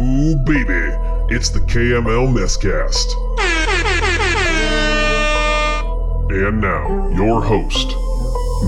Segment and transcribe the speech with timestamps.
[0.00, 0.96] Ooh, baby,
[1.28, 3.12] it's the KML Messcast.
[6.30, 7.94] And now, your host,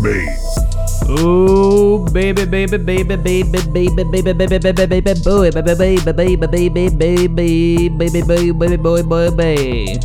[0.02, 0.28] Maine.
[1.18, 6.46] Ooh, baby, baby, baby, baby, baby, baby, baby, baby, baby, baby, boy, baby, baby, baby,
[6.46, 9.98] baby, baby, baby, baby, baby, boy, boy, baby.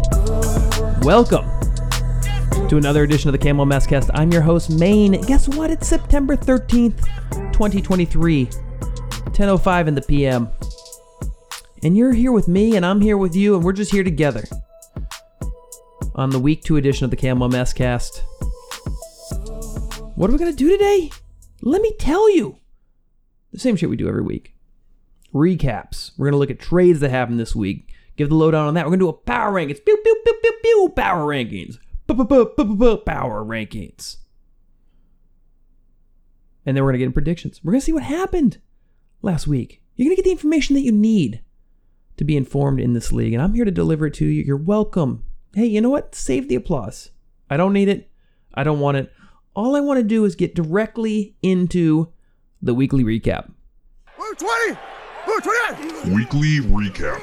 [1.01, 1.45] Welcome
[2.69, 4.09] to another edition of the Camel Messcast.
[4.13, 5.19] I'm your host, Maine.
[5.23, 5.71] Guess what?
[5.71, 7.03] It's September 13th,
[7.51, 8.45] 2023,
[9.33, 10.47] 10:05 in the PM.
[11.83, 14.43] And you're here with me, and I'm here with you, and we're just here together
[16.15, 18.21] on the week two edition of the Camel Messcast.
[20.15, 21.11] What are we going to do today?
[21.61, 22.57] Let me tell you.
[23.51, 24.55] The same shit we do every week.
[25.33, 26.13] Recaps.
[26.17, 27.93] We're going to look at trades that happened this week.
[28.15, 28.85] Give the lowdown on that.
[28.85, 29.85] We're going to do a power rankings.
[29.85, 31.77] Pew, pew, pew, pew, pew, power rankings.
[32.07, 34.17] Power rankings.
[36.65, 37.61] And then we're going to get in predictions.
[37.63, 38.57] We're going to see what happened
[39.21, 39.83] last week.
[39.95, 41.41] You're going to get the information that you need
[42.17, 43.33] to be informed in this league.
[43.33, 44.43] And I'm here to deliver it to you.
[44.43, 45.23] You're welcome.
[45.53, 46.13] Hey, you know what?
[46.13, 47.11] Save the applause.
[47.49, 48.11] I don't need it.
[48.53, 49.11] I don't want it.
[49.55, 52.11] All I want to do is get directly into
[52.61, 53.51] the weekly recap.
[54.17, 54.79] Blue 20!
[55.25, 56.15] Blue 28!
[56.15, 57.21] Weekly Recap.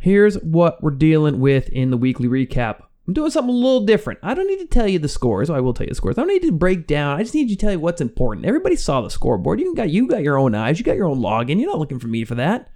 [0.00, 2.82] Here's what we're dealing with in the weekly recap.
[3.06, 4.20] I'm doing something a little different.
[4.22, 5.50] I don't need to tell you the scores.
[5.50, 6.16] I will tell you the scores.
[6.16, 7.18] I don't need to break down.
[7.18, 8.46] I just need to tell you what's important.
[8.46, 9.60] Everybody saw the scoreboard.
[9.60, 10.78] You got you got your own eyes.
[10.78, 11.60] You got your own login.
[11.60, 12.70] You're not looking for me for that.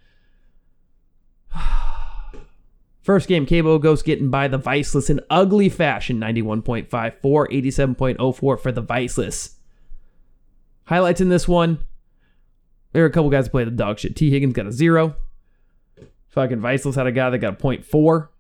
[3.02, 8.82] First game, Cabo Ghost getting by the Viceless in ugly fashion 91.54, 87.04 for the
[8.82, 9.56] Viceless.
[10.84, 11.84] Highlights in this one
[12.92, 14.16] there are a couple guys that play the dog shit.
[14.16, 15.16] Tee Higgins got a zero.
[16.28, 18.32] Fucking Viceless had a guy that got a point four.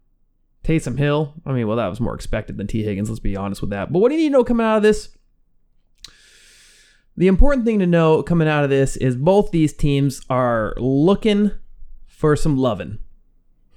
[0.64, 3.60] Taysom Hill, I mean, well, that was more expected than Tee Higgins, let's be honest
[3.60, 3.92] with that.
[3.92, 5.16] But what do you need to know coming out of this?
[7.16, 11.52] The important thing to know coming out of this is both these teams are looking
[12.18, 12.98] for some loving.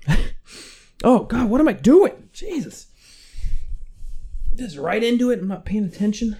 [1.03, 2.29] oh, God, what am I doing?
[2.33, 2.87] Jesus.
[4.55, 5.37] Just right into it.
[5.37, 6.37] I'm not paying attention.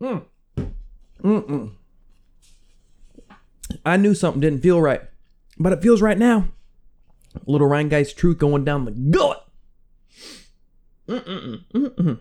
[0.00, 0.24] Mm.
[1.22, 1.70] Mm-mm.
[3.84, 5.02] I knew something didn't feel right,
[5.60, 6.48] but it feels right now.
[7.46, 9.38] Little Ryan Guy's truth going down the gullet.
[11.08, 11.64] Mm-mm-mm.
[11.72, 12.18] Mm-mm.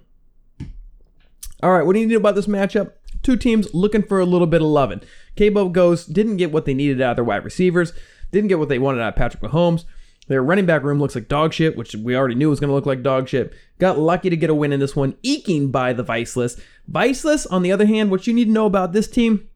[1.63, 2.93] All right, what do you need about this matchup?
[3.23, 5.01] Two teams looking for a little bit of loving.
[5.35, 7.93] Cabo Ghost didn't get what they needed out of their wide receivers,
[8.31, 9.85] didn't get what they wanted out of Patrick Mahomes.
[10.27, 12.75] Their running back room looks like dog shit, which we already knew was going to
[12.75, 13.53] look like dog shit.
[13.79, 16.59] Got lucky to get a win in this one, eking by the Viceless.
[16.87, 19.47] Viceless, on the other hand, what you need to know about this team,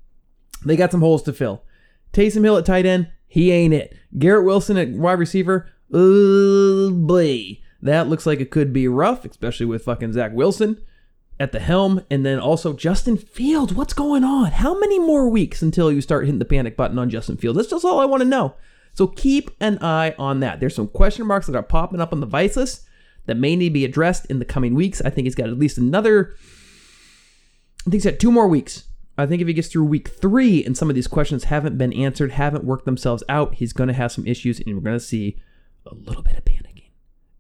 [0.65, 1.63] they got some holes to fill.
[2.13, 3.95] Taysom Hill at tight end, he ain't it.
[4.17, 7.59] Garrett Wilson at wide receiver, oh boy.
[7.81, 10.81] That looks like it could be rough, especially with fucking Zach Wilson
[11.41, 12.05] at the helm.
[12.09, 13.73] And then also Justin Fields.
[13.73, 14.51] What's going on?
[14.51, 17.57] How many more weeks until you start hitting the panic button on Justin Fields?
[17.57, 18.55] That's just all I want to know.
[18.93, 20.59] So keep an eye on that.
[20.59, 22.85] There's some question marks that are popping up on the Viceless
[23.25, 25.01] that may need to be addressed in the coming weeks.
[25.01, 26.35] I think he's got at least another,
[27.81, 28.85] I think he's got two more weeks.
[29.17, 31.93] I think if he gets through week three and some of these questions haven't been
[31.93, 35.03] answered, haven't worked themselves out, he's going to have some issues and we're going to
[35.03, 35.37] see
[35.85, 36.91] a little bit of panicking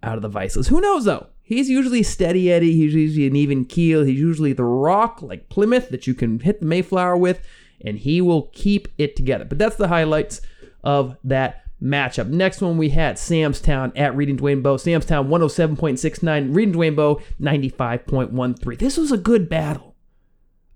[0.03, 0.67] out of the Viceless.
[0.67, 1.27] Who knows though?
[1.51, 2.77] He's usually steady Eddie.
[2.77, 4.05] He's usually an even keel.
[4.05, 7.45] He's usually the rock like Plymouth that you can hit the Mayflower with,
[7.83, 9.43] and he will keep it together.
[9.43, 10.39] But that's the highlights
[10.81, 12.29] of that matchup.
[12.29, 14.77] Next one we had Samstown at Reading Dwayne Bowe.
[14.77, 18.79] Samstown 107.69, Reading Dwayne Bowe 95.13.
[18.79, 19.97] This was a good battle.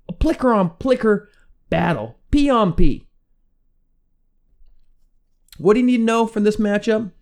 [0.09, 1.29] A plicker on plicker
[1.69, 2.17] battle.
[2.31, 3.07] P on P.
[5.57, 7.13] What do you need to know from this matchup?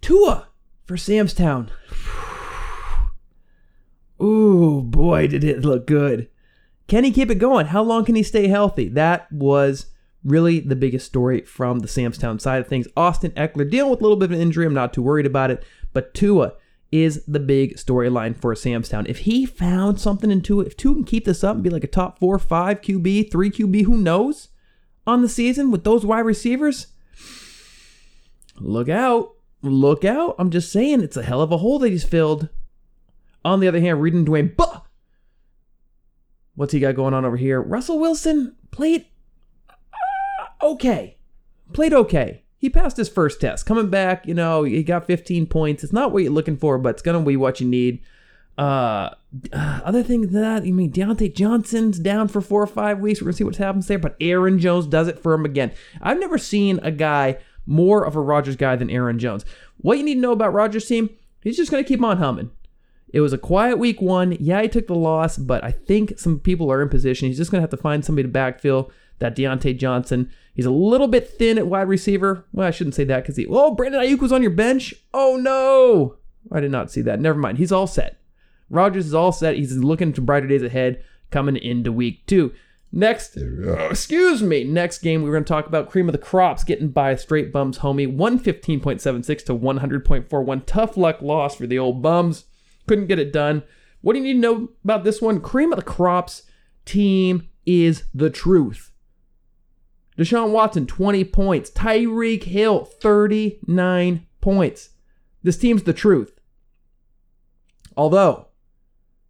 [0.00, 0.48] Tua
[0.84, 1.68] for Samstown.
[4.22, 6.28] Ooh, boy, did it look good.
[6.88, 7.66] Can he keep it going?
[7.66, 8.88] How long can he stay healthy?
[8.88, 9.86] That was
[10.24, 12.88] really the biggest story from the Samstown side of things.
[12.96, 14.66] Austin Ekeler dealing with a little bit of an injury.
[14.66, 15.64] I'm not too worried about it.
[15.92, 16.54] But Tua
[16.92, 19.08] is the big storyline for Samstown.
[19.08, 21.84] If he found something in Tua, if Tua can keep this up and be like
[21.84, 24.48] a top four, five QB, three QB, who knows,
[25.06, 26.88] on the season with those wide receivers,
[28.56, 29.34] look out.
[29.62, 30.34] Look out.
[30.38, 32.48] I'm just saying, it's a hell of a hole that he's filled.
[33.44, 34.54] On the other hand, Reading Dwayne!
[36.54, 37.60] What's he got going on over here?
[37.60, 39.06] Russell Wilson played
[40.62, 41.16] okay.
[41.72, 42.42] Played okay.
[42.58, 43.64] He passed his first test.
[43.64, 45.82] Coming back, you know, he got 15 points.
[45.82, 48.02] It's not what you're looking for, but it's going to be what you need.
[48.58, 49.14] Uh,
[49.52, 53.20] uh, other thing than that, you mean Diontae Johnson's down for four or five weeks.
[53.20, 55.72] We're going to see what happens there, but Aaron Jones does it for him again.
[56.02, 59.46] I've never seen a guy more of a Rodgers guy than Aaron Jones.
[59.78, 61.08] What you need to know about Rodgers' team,
[61.42, 62.50] he's just going to keep on humming.
[63.12, 64.36] It was a quiet week one.
[64.38, 67.28] Yeah, he took the loss, but I think some people are in position.
[67.28, 70.30] He's just going to have to find somebody to backfill that Diontae Johnson.
[70.54, 72.46] He's a little bit thin at wide receiver.
[72.52, 73.46] Well, I shouldn't say that because he.
[73.48, 74.94] Oh, Brandon Aiyuk was on your bench.
[75.12, 76.16] Oh no,
[76.54, 77.20] I did not see that.
[77.20, 77.58] Never mind.
[77.58, 78.20] He's all set.
[78.68, 79.56] Rodgers is all set.
[79.56, 82.52] He's looking to brighter days ahead coming into week two.
[82.92, 86.88] Next, excuse me, next game we're going to talk about cream of the crops getting
[86.88, 90.62] by straight bums homie 115.76 to 100.41.
[90.66, 92.46] Tough luck loss for the old bums.
[92.90, 93.62] Couldn't get it done.
[94.00, 95.40] What do you need to know about this one?
[95.40, 96.42] Cream of the crops
[96.84, 98.90] team is the truth.
[100.18, 101.70] Deshaun Watson, 20 points.
[101.70, 104.88] Tyreek Hill, 39 points.
[105.44, 106.32] This team's the truth.
[107.96, 108.48] Although,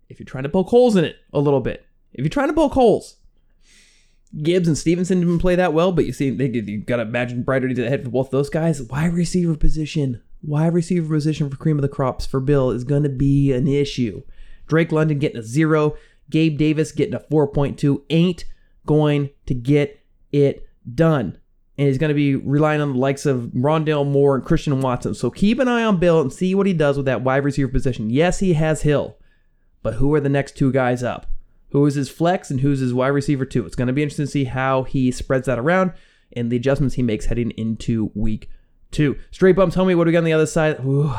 [0.09, 1.85] if you're trying to poke holes in it a little bit,
[2.15, 3.17] if you're trying to poke holes,
[4.43, 7.69] Gibbs and Stevenson didn't play that well, but you see, they you gotta imagine brighter
[7.69, 8.81] days ahead for both those guys.
[8.81, 13.09] Wide receiver position, wide receiver position for cream of the crops for Bill is gonna
[13.09, 14.23] be an issue.
[14.67, 15.97] Drake London getting a zero,
[16.31, 18.45] Gabe Davis getting a 4.2 ain't
[18.87, 20.01] going to get
[20.33, 21.39] it done.
[21.77, 25.15] And he's going to be relying on the likes of Rondale Moore and Christian Watson.
[25.15, 27.71] So keep an eye on Bill and see what he does with that wide receiver
[27.71, 28.11] position.
[28.11, 29.17] Yes, he has Hill,
[29.83, 31.27] but who are the next two guys up?
[31.71, 33.65] Who is his flex and who's his wide receiver two?
[33.65, 35.93] It's going to be interesting to see how he spreads that around
[36.33, 38.49] and the adjustments he makes heading into week
[38.91, 39.17] two.
[39.31, 39.97] Straight bumps, homie.
[39.97, 40.81] What do we got on the other side?
[40.85, 41.13] Ooh.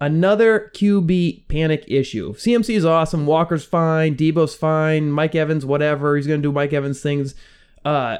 [0.00, 2.34] Another QB panic issue.
[2.34, 3.26] CMC is awesome.
[3.26, 4.16] Walker's fine.
[4.16, 5.10] Deebo's fine.
[5.10, 6.16] Mike Evans, whatever.
[6.16, 7.34] He's going to do Mike Evans things.
[7.84, 8.18] Uh,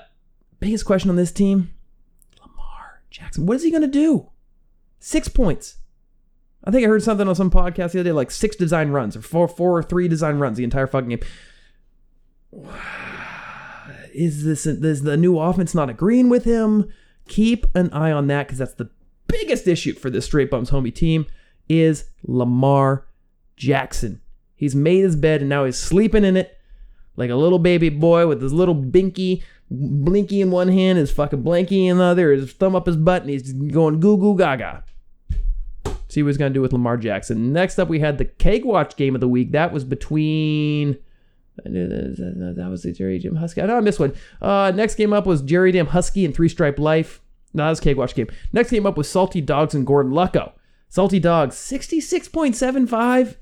[0.61, 1.75] biggest question on this team
[2.41, 3.45] Lamar Jackson.
[3.47, 4.31] What is he going to do?
[5.01, 5.79] Six points.
[6.65, 9.17] I think I heard something on some podcast the other day, like six design runs
[9.17, 11.21] or four, four or three design runs the entire fucking game.
[14.15, 16.89] Is this is the new offense not agreeing with him?
[17.27, 18.91] Keep an eye on that because that's the
[19.27, 21.27] biggest issue for this straight Bumps homie team
[21.69, 23.07] is Lamar
[23.57, 24.21] Jackson.
[24.55, 26.59] He's made his bed and now he's sleeping in it
[27.17, 31.43] like a little baby boy with his little binky, blinky in one hand, his fucking
[31.43, 34.85] blanky in the other, his thumb up his butt, and he's going goo goo gaga.
[36.09, 37.53] See what he's going to do with Lamar Jackson.
[37.53, 39.53] Next up, we had the Keg Watch game of the week.
[39.53, 40.99] That was between.
[41.57, 43.63] That was the Jerry Jim Husky.
[43.63, 44.15] I know I missed one.
[44.43, 47.21] Uh, next game up was Jerry Damn Husky and Three Stripe Life.
[47.53, 48.29] No, that was Watch game.
[48.53, 50.53] Next game up was Salty Dogs and Gordon Lucko.
[50.89, 53.37] Salty Dogs, 66.75.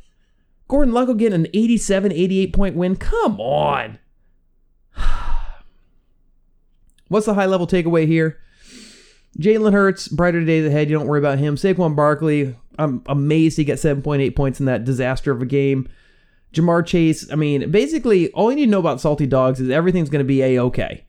[0.68, 2.96] Gordon Lucko getting an 87, 88 point win.
[2.96, 3.98] Come on.
[7.08, 8.38] What's the high level takeaway here?
[9.38, 10.90] Jalen Hurts, brighter days ahead.
[10.90, 11.56] You don't worry about him.
[11.56, 15.88] Saquon Barkley, I'm amazed he got 7.8 points in that disaster of a game.
[16.52, 20.10] Ja'Marr Chase, I mean, basically, all you need to know about Salty Dogs is everything's
[20.10, 21.04] going to be A OK.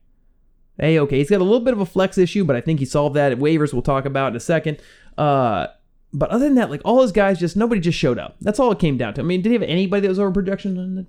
[0.79, 1.17] A OK.
[1.17, 3.31] He's got a little bit of a flex issue, but I think he solved that
[3.31, 4.79] at waivers, we'll talk about in a second.
[5.17, 5.67] Uh,
[6.13, 8.37] but other than that, like all his guys, just nobody just showed up.
[8.39, 9.21] That's all it came down to.
[9.21, 11.05] I mean, did he have anybody that was over projection?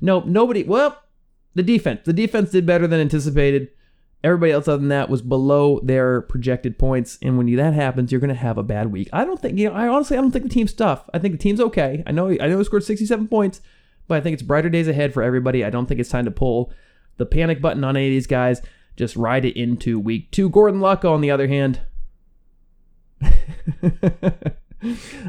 [0.00, 0.64] No, nobody.
[0.64, 1.00] Well,
[1.54, 2.00] the defense.
[2.04, 3.70] The defense did better than anticipated.
[4.26, 7.16] Everybody else other than that was below their projected points.
[7.22, 9.08] And when that happens, you're going to have a bad week.
[9.12, 11.08] I don't think, you know, I honestly, I don't think the team's tough.
[11.14, 12.02] I think the team's okay.
[12.08, 13.60] I know, I know he scored 67 points,
[14.08, 15.64] but I think it's brighter days ahead for everybody.
[15.64, 16.72] I don't think it's time to pull
[17.18, 18.62] the panic button on any of these guys.
[18.96, 20.48] Just ride it into week two.
[20.50, 21.82] Gordon Lucko, on the other hand,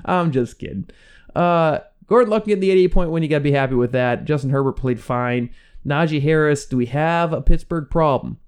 [0.05, 0.89] I'm just kidding.
[1.35, 3.21] Uh, Gordon Luck getting the 88 point win.
[3.21, 4.25] You got to be happy with that.
[4.25, 5.51] Justin Herbert played fine.
[5.85, 8.39] Najee Harris, do we have a Pittsburgh problem?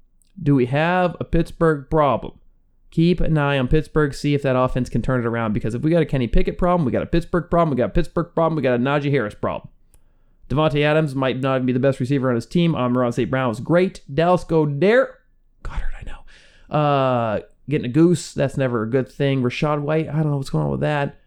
[0.41, 2.39] Do we have a Pittsburgh problem?
[2.91, 5.53] Keep an eye on Pittsburgh, see if that offense can turn it around.
[5.53, 7.89] Because if we got a Kenny Pickett problem, we got a Pittsburgh problem, we got
[7.89, 9.69] a Pittsburgh problem, we got a Najee Harris problem.
[10.49, 12.75] Davante Adams might not be the best receiver on his team.
[12.75, 13.29] Amon St.
[13.29, 14.01] Brown was great.
[14.11, 15.09] Dallas Goedert,
[15.61, 16.75] Goddard, I know.
[16.75, 19.43] Uh, getting a goose, that's never a good thing.
[19.43, 21.19] Rachaad White, I don't know what's going on with that.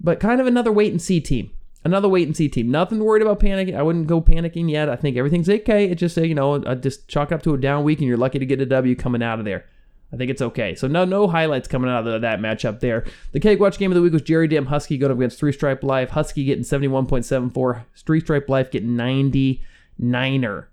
[0.00, 1.52] But kind of another wait and see team.
[1.84, 2.70] Another wait and see team.
[2.70, 3.76] Nothing worried about panicking.
[3.76, 4.88] I wouldn't go panicking yet.
[4.88, 5.86] I think everything's okay.
[5.86, 8.46] It's just, you know, just chalk up to a down week and you're lucky to
[8.46, 9.66] get a W coming out of there.
[10.14, 10.74] I think it's okay.
[10.76, 13.04] So no no highlights coming out of that matchup there.
[13.32, 15.52] The Cake Watch game of the week was Jerry Damn Husky going up against Three
[15.52, 16.10] Stripe Life.
[16.10, 17.84] Husky getting 71.74.
[18.06, 20.66] Three Stripe Life getting 99er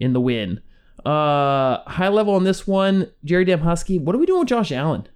[0.00, 0.60] in the win.
[1.06, 3.98] Uh, high level on this one, Jerry Damn Husky.
[3.98, 5.06] What are we doing with Josh Allen?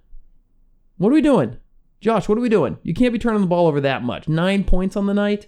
[0.97, 1.57] What are we doing?
[2.01, 2.77] Josh, what are we doing?
[2.83, 4.27] You can't be turning the ball over that much.
[4.27, 5.47] Nine points on the night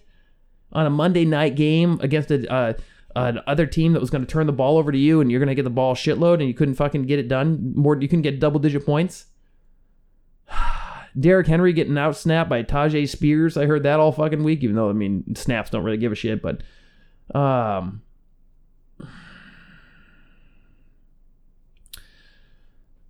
[0.73, 2.73] on a Monday night game against a, uh,
[3.15, 5.49] another team that was going to turn the ball over to you, and you're going
[5.49, 7.73] to get the ball shitload, and you couldn't fucking get it done.
[7.75, 9.25] More, you couldn't get double digit points.
[11.19, 13.57] Derrick Henry getting out snapped by Tyjae Spears.
[13.57, 16.15] I heard that all fucking week, even though I mean snaps don't really give a
[16.15, 16.61] shit, but
[17.37, 18.01] um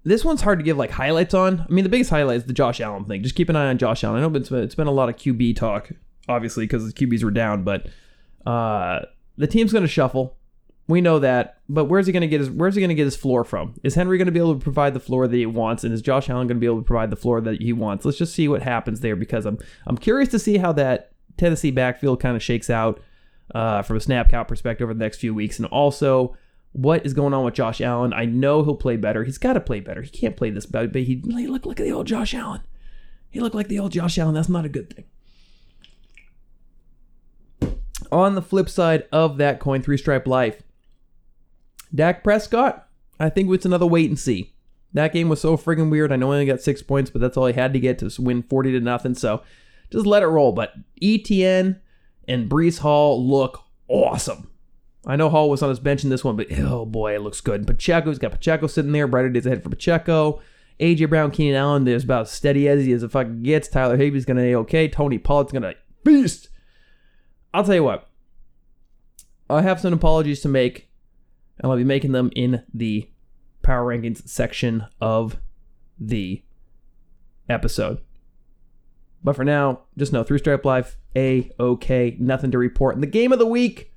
[0.03, 1.61] this one's hard to give like highlights on.
[1.61, 3.21] I mean, the biggest highlight is the Josh Allen thing.
[3.23, 4.23] Just keep an eye on Josh Allen.
[4.23, 5.91] I know it's been, it's been a lot of QB talk,
[6.27, 7.87] obviously, because the QBs were down, but
[8.45, 9.01] uh,
[9.37, 10.37] the team's going to shuffle.
[10.87, 13.05] We know that, but where's he going to get his where's he going to get
[13.05, 13.75] his floor from?
[13.83, 16.01] Is Henry going to be able to provide the floor that he wants, and is
[16.01, 18.03] Josh Allen going to be able to provide the floor that he wants?
[18.03, 21.71] Let's just see what happens there because I'm I'm curious to see how that Tennessee
[21.71, 22.99] backfield kind of shakes out
[23.55, 26.35] uh, from a snap count perspective over the next few weeks, and also
[26.73, 28.13] what is going on with Josh Allen.
[28.13, 29.23] I know he'll play better.
[29.23, 30.01] He's got to play better.
[30.01, 32.61] He can't play this bad, but he look look at the old Josh Allen.
[33.29, 34.35] He looked like the old Josh Allen.
[34.35, 35.05] That's not a good thing.
[38.11, 40.63] On the flip side of that coin, three stripe life,
[41.93, 42.87] Dak Prescott,
[43.19, 44.53] I think it's another wait and see.
[44.93, 46.11] That game was so friggin' weird.
[46.11, 48.11] I know he only got six points, but that's all he had to get to
[48.21, 49.15] win 40 to nothing.
[49.15, 49.43] So
[49.89, 50.51] just let it roll.
[50.51, 51.79] But ETN
[52.27, 54.50] and Breece Hall look awesome.
[55.05, 57.41] I know Hall was on his bench in this one, but oh boy, it looks
[57.41, 57.65] good.
[57.65, 60.41] Pacheco's got Pacheco sitting there, brighter days ahead for Pacheco.
[60.79, 63.67] AJ Brown, Keenan Allen, there's about as steady as he as it fucking gets.
[63.67, 64.87] Tyler Higbee's gonna be okay.
[64.87, 66.49] Tony Pollard's gonna beast.
[67.53, 68.07] I'll tell you what.
[69.49, 70.89] I have some apologies to make,
[71.59, 73.09] and I'll be making them in the
[73.61, 75.37] power rankings section of
[75.99, 76.43] the
[77.49, 77.99] episode.
[79.23, 82.95] But for now, just know through stripe life, a okay, nothing to report.
[82.95, 83.90] And the game of the week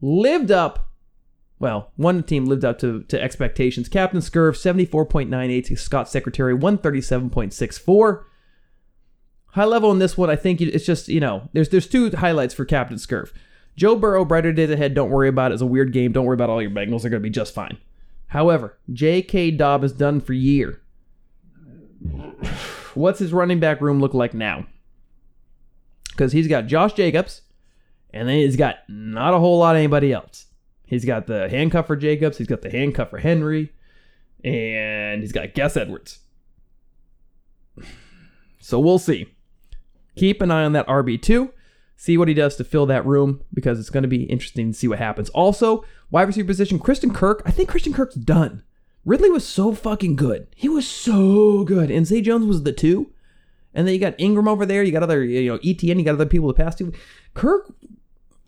[0.00, 0.90] lived up.
[1.58, 3.88] Well, one team lived up to, to expectations.
[3.88, 8.24] Captain Scurv, 74.98 to Scott Secretary, 137.64.
[9.52, 12.54] High level in this one, I think it's just, you know, there's there's two highlights
[12.54, 13.32] for Captain Scurv.
[13.76, 14.94] Joe Burrow, brighter days ahead.
[14.94, 15.54] Don't worry about it.
[15.54, 16.12] It's a weird game.
[16.12, 17.02] Don't worry about all your Bengals.
[17.02, 17.78] They're going to be just fine.
[18.28, 19.52] However, J.K.
[19.52, 20.82] Dobbins done for year.
[22.94, 24.66] What's his running back room look like now?
[26.10, 27.42] Because he's got Josh Jacobs,
[28.12, 30.46] and then he's got not a whole lot of anybody else.
[30.86, 32.38] He's got the handcuff for Jacobs.
[32.38, 33.72] He's got the handcuff for Henry,
[34.42, 36.20] and he's got Gus Edwards.
[38.60, 39.34] So we'll see.
[40.16, 41.50] Keep an eye on that RB2
[41.98, 44.78] see what he does to fill that room because it's going to be interesting to
[44.78, 45.28] see what happens.
[45.30, 47.42] Also, wide receiver position, Christian Kirk.
[47.44, 48.62] I think Christian Kirk's done.
[49.04, 50.46] Ridley was so fucking good.
[50.54, 51.90] He was so good.
[51.90, 53.12] And Zay Jones was the two.
[53.74, 54.82] And then you got Engram over there.
[54.82, 55.98] You got other, you know, ETN.
[55.98, 56.92] You got other people to pass to.
[57.34, 57.72] Kirk,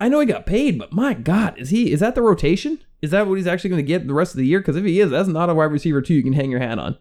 [0.00, 1.92] I know he got paid, but my God, is he?
[1.92, 2.82] Is that the rotation?
[3.02, 4.60] Is that what he's actually going to get the rest of the year?
[4.60, 6.14] Because if he is, that's not a wide receiver too.
[6.14, 6.98] you can hang your hat on.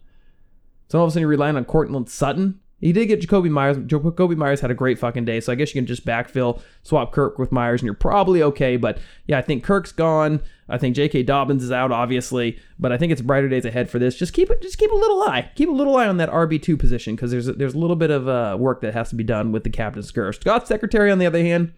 [0.89, 3.77] So all of a sudden you're relying on Courtland Sutton he did get Jakobi Meyers.
[3.77, 7.11] Jakobi Meyers had a great fucking day, so I guess you can just backfill, swap
[7.11, 8.77] Kirk with Meyers, and you're probably okay.
[8.77, 10.41] But yeah, I think Kirk's gone.
[10.69, 11.23] I think J.K.
[11.23, 14.15] Dobbins is out, obviously, but I think it's brighter days ahead for this.
[14.15, 16.61] Just keep it, just keep a little eye, keep a little eye on that RB
[16.61, 19.15] two position because there's a, there's a little bit of uh, work that has to
[19.15, 20.37] be done with the captain's curse.
[20.39, 21.73] Scott Secretary, on the other hand,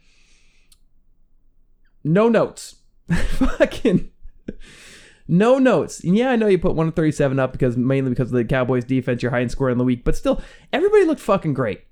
[2.04, 2.78] no notes.
[3.12, 4.12] Fucking
[5.32, 6.02] no notes.
[6.02, 9.24] And yeah, I know you put 137 up because mainly because of the Cowboys defense,
[9.24, 10.42] your highest score in the week, but still,
[10.74, 11.86] everybody looked fucking great.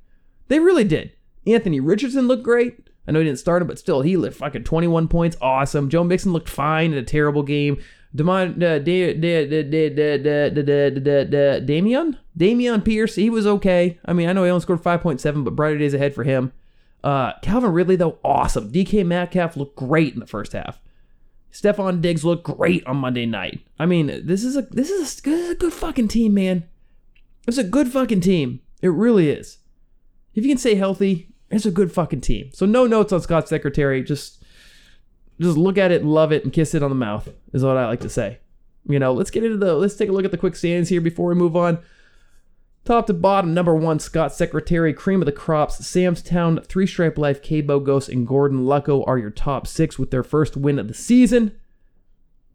[0.49, 1.13] They really did.
[1.47, 2.89] Anthony Richardson looked great.
[3.07, 5.37] I know he didn't start him, but still, he lit fucking 21 points.
[5.41, 5.89] Awesome.
[5.89, 7.81] Joe Mixon looked fine in a terrible game.
[8.13, 8.19] Uh,
[11.65, 12.17] Dameon?
[12.37, 13.99] Dameon Pierce, he was okay.
[14.05, 16.51] I mean, I know he only scored 5.7, but brighter days ahead for him.
[17.03, 18.71] Uh, Calvin Ridley, though, awesome.
[18.71, 20.81] DK Metcalf looked great in the first half.
[21.51, 23.61] Stefon Diggs looked great on Monday night.
[23.79, 26.65] I mean, this is a this is a, this is a good fucking team, man.
[27.47, 28.61] It's a good fucking team.
[28.81, 29.57] It really is.
[30.35, 32.51] If you can stay healthy, it's a good fucking team.
[32.53, 34.03] So no notes on Scott Secretary.
[34.03, 34.43] Just
[35.39, 37.87] just look at it love it and kiss it on the mouth is what I
[37.87, 38.39] like to say.
[38.87, 41.01] You know, let's get into the let's take a look at the quick stands here
[41.01, 41.79] before we move on.
[42.89, 47.19] Top to bottom, number one, Scott Secretary, cream of the crops, Sam's Town, Three Stripe
[47.19, 50.87] Life, K Ghost, and Gordon Lucko are your top six with their first win of
[50.87, 51.55] the season.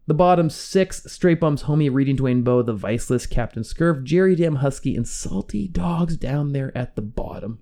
[0.07, 4.55] The bottom six, Straight Bums, Homie, Reading Dwayne Bowe, The Viceless, Captain Scurv, Jerry Dam
[4.55, 7.59] Husky, and Salty Dogs down there at the bottom.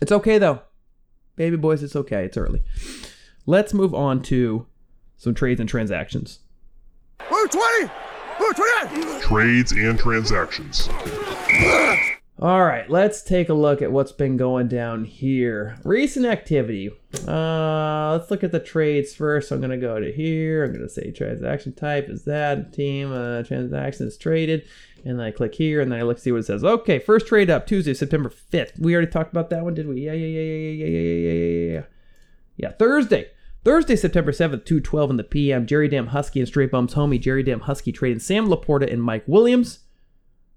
[0.00, 0.62] It's okay though.
[1.36, 2.24] Baby boys, it's okay.
[2.24, 2.62] It's early.
[3.44, 4.66] Let's move on to
[5.18, 6.38] some trades and transactions.
[7.28, 7.90] Blue 20!
[9.20, 10.88] Trades and transactions.
[12.42, 15.76] All right, let's take a look at what's been going down here.
[15.84, 16.90] Recent activity.
[17.28, 19.50] Uh, let's look at the trades first.
[19.50, 20.64] I'm gonna go to here.
[20.64, 23.12] I'm gonna say transaction type is that team.
[23.12, 24.64] Uh, transaction traded,
[25.04, 26.64] and I click here, and then I look see what it says.
[26.64, 28.78] Okay, first trade up Tuesday, September 5th.
[28.80, 30.00] We already talked about that one, did we?
[30.00, 31.82] Yeah, yeah, yeah, yeah, yeah, yeah, yeah, yeah, yeah, yeah, yeah.
[32.56, 33.28] Yeah, Thursday.
[33.62, 37.42] Thursday, September 7th, 2.12 in the PM, Jerry Dam Husky and Straight Bums homie Jerry
[37.42, 39.80] Dam Husky trading Sam Laporta and Mike Williams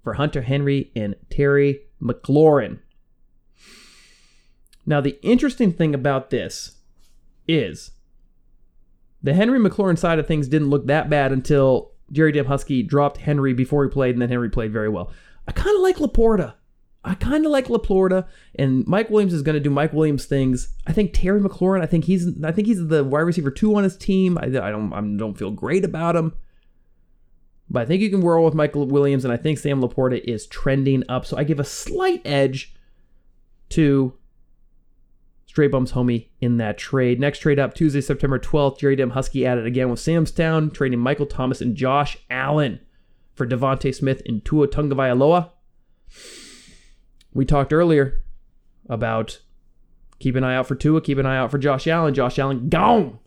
[0.03, 2.79] for Hunter Henry and Terry McLaurin.
[4.85, 6.77] Now, the interesting thing about this
[7.47, 7.91] is
[9.21, 13.17] the Henry McLaurin side of things didn't look that bad until Jerry Dam Husky dropped
[13.17, 15.11] Henry before he played, and then Henry played very well.
[15.47, 16.53] I kind of like Laporta.
[17.05, 20.69] I kind of like Laporta, and Mike Williams is going to do Mike Williams things.
[20.87, 21.81] I think Terry McLaurin.
[21.81, 22.41] I think he's.
[22.43, 24.37] I think he's the wide receiver two on his team.
[24.37, 24.93] I, I don't.
[24.93, 26.33] I don't feel great about him,
[27.69, 30.47] but I think you can roll with Michael Williams, and I think Sam Laporta is
[30.47, 31.25] trending up.
[31.25, 32.73] So I give a slight edge
[33.69, 34.13] to
[35.45, 37.19] Straight Bums Homie in that trade.
[37.19, 38.79] Next trade up Tuesday, September 12th.
[38.79, 42.79] Jerry Dem Husky added again with Samstown, trading Michael Thomas and Josh Allen
[43.35, 45.49] for DeVonta Smith and Tua Tagovailoa.
[47.33, 48.21] We talked earlier
[48.87, 49.41] about
[50.19, 52.13] keep an eye out for Tua, keep an eye out for Josh Allen.
[52.13, 53.19] Josh Allen gone.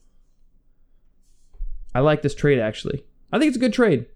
[1.94, 3.04] I like this trade actually.
[3.32, 4.06] I think it's a good trade.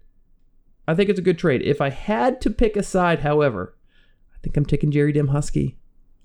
[0.87, 1.61] I think it's a good trade.
[1.61, 3.75] If I had to pick a side, however,
[4.35, 5.77] I think I'm taking Jerry Dem Husky.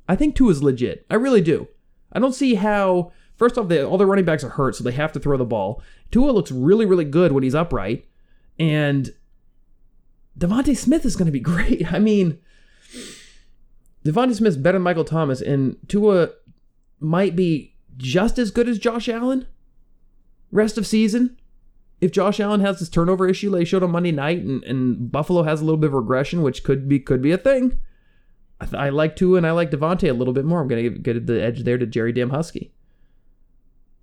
[0.08, 1.04] I think Tua is legit.
[1.10, 1.68] I really do.
[2.12, 3.12] I don't see how.
[3.36, 5.44] First off, they, all the running backs are hurt, so they have to throw the
[5.44, 5.82] ball.
[6.10, 8.08] Tua looks really, really good when he's upright,
[8.58, 9.12] and
[10.38, 11.92] DeVonta Smith is going to be great.
[11.92, 12.38] I mean,
[14.06, 16.30] DeVonta Smith's better than Michael Thomas, and Tua
[17.00, 19.46] might be just as good as Josh Allen
[20.50, 21.36] rest of season.
[22.00, 25.42] If Josh Allen has this turnover issue they showed on Monday night, and, and Buffalo
[25.42, 27.80] has a little bit of regression, which could be could be a thing,
[28.60, 30.60] I, I like Tua and I like DeVonta a little bit more.
[30.60, 32.72] I'm gonna get the edge there to Jerry Dam Husky.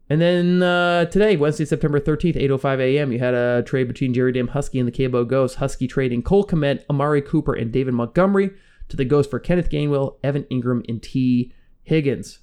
[0.10, 4.34] And then uh, today, Wednesday, September 13th, 8.05 a.m., you had a trade between Jerry
[4.34, 5.56] Dam Husky and the Cabo Ghost.
[5.56, 8.52] Husky trading Cole Kmet, Amari Cooper, and David Montgomery
[8.94, 12.40] to the Ghost for Kenneth Gainwell, Evan Engram, and Tee Higgins.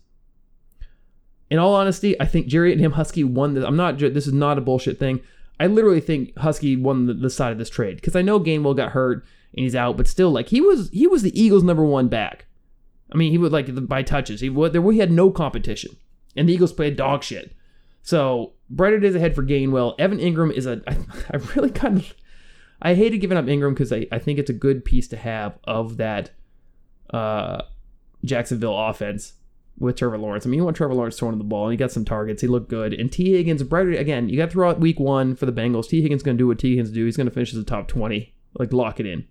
[1.49, 3.64] In all honesty, I think Jerry and him Husky won this.
[3.64, 3.99] I'm not.
[3.99, 5.21] This is not a bullshit thing.
[5.61, 8.76] I literally think Husky won the, the side of this trade because I know Gainwell
[8.76, 11.85] got hurt and he's out, but still, like he was he was the Eagles' number
[11.85, 12.47] one back.
[13.12, 14.40] I mean, he would like by touches.
[14.40, 14.83] He would there.
[14.83, 15.97] We had no competition,
[16.35, 17.54] and the Eagles played dog shit.
[18.02, 19.95] So brighter days ahead for Gainwell.
[20.00, 20.83] Evan Engram is a.
[20.88, 20.97] I,
[21.33, 22.12] I really kind of.
[22.83, 25.59] I hated giving up Engram because I, I think it's a good piece to have
[25.64, 26.30] of that
[27.12, 27.62] uh,
[28.25, 29.35] Jacksonville offense
[29.79, 30.47] with Trevor Lawrence.
[30.47, 32.43] I mean, you want Trevor Lawrence throwing the ball, and he got some targets.
[32.43, 32.93] He looked good.
[32.93, 34.29] And Tee Higgins, brighter again.
[34.29, 35.88] You got to throw out week one for the Bengals.
[35.88, 37.04] Tee Higgins going to do what Tee Higgins do.
[37.04, 38.34] He's going to finish as a top twenty.
[38.58, 39.26] Like lock it in.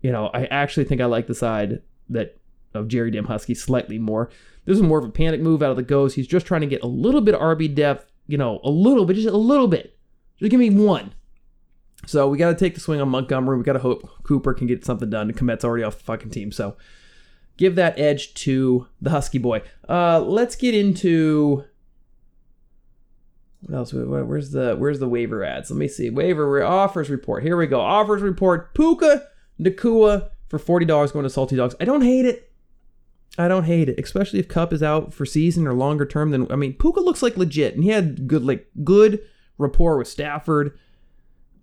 [0.00, 2.38] You know, I actually think I like the side that
[2.74, 4.30] of Jerry Dem Husky slightly more.
[4.64, 6.16] This is more of a panic move out of the ghost.
[6.16, 9.14] He's just trying to get a little bit RB depth, you know, a little bit,
[9.14, 9.96] just a little bit.
[10.38, 11.14] Just give me one.
[12.06, 13.56] So we got to take the swing on Montgomery.
[13.56, 15.32] We got to hope Cooper can get something done.
[15.32, 16.52] Kmet's already off the fucking team.
[16.52, 16.76] So
[17.56, 19.62] give that edge to the Husky boy.
[19.88, 21.64] Uh, let's get into
[23.66, 23.92] what else?
[23.92, 25.70] Where's the where's the waiver ads?
[25.70, 26.10] Let me see.
[26.10, 27.42] Waiver offers report.
[27.42, 27.80] Here we go.
[27.80, 28.74] Offers report.
[28.74, 29.26] Puka
[29.60, 31.74] Nacua for forty dollars going to Salty Dogs.
[31.80, 32.50] I don't hate it.
[33.36, 36.30] I don't hate it, especially if Kupp is out for season or longer term.
[36.30, 39.20] Then I mean, Puka looks like legit, and he had good like good
[39.56, 40.78] rapport with Stafford.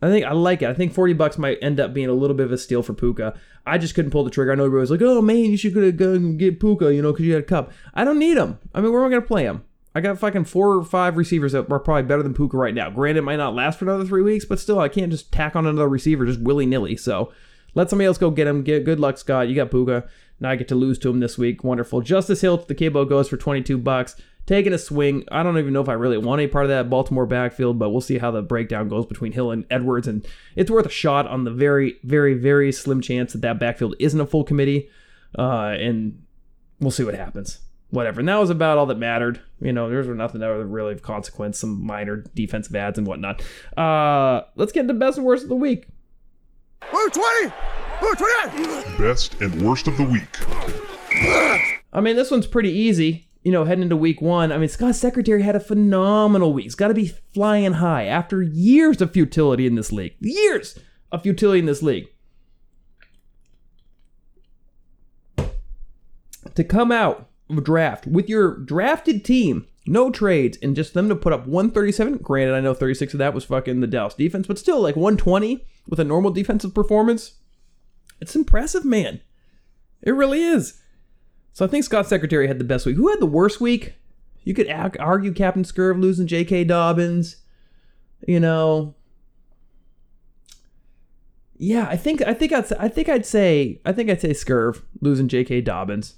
[0.01, 0.69] I think I like it.
[0.69, 2.93] I think 40 bucks might end up being a little bit of a steal for
[2.93, 3.37] Puka.
[3.67, 4.51] I just couldn't pull the trigger.
[4.51, 7.25] I know everybody was like, oh man, you should go get Puka, you know, because
[7.25, 7.71] you had a cup.
[7.93, 8.57] I don't need him.
[8.73, 9.63] I mean, where am I going to play him?
[9.93, 12.89] I got fucking four or five receivers that are probably better than Puka right now.
[12.89, 15.55] Granted, it might not last for another three weeks, but still, I can't just tack
[15.55, 16.95] on another receiver just willy nilly.
[16.95, 17.31] So
[17.75, 18.63] let somebody else go get him.
[18.63, 19.49] Get good luck, Scott.
[19.49, 20.07] You got Puka.
[20.39, 21.63] Now I get to lose to him this week.
[21.63, 22.01] Wonderful.
[22.01, 25.23] Justice Hill to the Cabo goes for 22 bucks taking a swing.
[25.31, 27.89] I don't even know if I really want any part of that Baltimore backfield, but
[27.91, 30.07] we'll see how the breakdown goes between Hill and Edwards.
[30.07, 33.95] And it's worth a shot on the very, very, very slim chance that that backfield
[33.99, 34.89] isn't a full committee.
[35.37, 36.23] Uh, and
[36.79, 37.59] we'll see what happens.
[37.89, 38.21] Whatever.
[38.21, 39.41] And that was about all that mattered.
[39.59, 43.41] You know, there's nothing that was really of consequence, some minor defensive ads and whatnot.
[43.77, 45.87] Uh, let's get into best and worst of the week.
[46.91, 47.53] Woo 20!
[48.01, 48.97] Woo 28!
[48.97, 50.39] Best and worst of the week.
[51.93, 54.95] I mean, this one's pretty easy you know, heading into week one, I mean, Scott
[54.95, 56.63] Secretary had a phenomenal week.
[56.63, 60.15] He's got to be flying high after years of futility in this league.
[60.19, 60.77] Years
[61.11, 62.07] of futility in this league.
[66.55, 71.15] To come out of draft with your drafted team, no trades, and just them to
[71.15, 72.17] put up 137.
[72.17, 75.65] Granted, I know 36 of that was fucking the Dallas defense, but still, like 120
[75.87, 77.39] with a normal defensive performance.
[78.19, 79.21] It's impressive, man.
[80.03, 80.80] It really is.
[81.53, 82.95] So I think Scott Secretary had the best week.
[82.95, 83.95] Who had the worst week?
[84.43, 86.63] You could argue Captain Scurv losing J.K.
[86.63, 87.37] Dobbins.
[88.27, 88.95] You know.
[91.57, 94.81] Yeah, I think I think I'd I think I'd say I think I'd say Scurv
[95.01, 95.61] losing J.K.
[95.61, 96.15] Dobbins.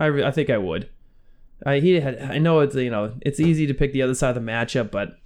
[0.00, 0.88] I, I think I would.
[1.64, 4.36] I he had I know it's you know it's easy to pick the other side
[4.36, 5.18] of the matchup, but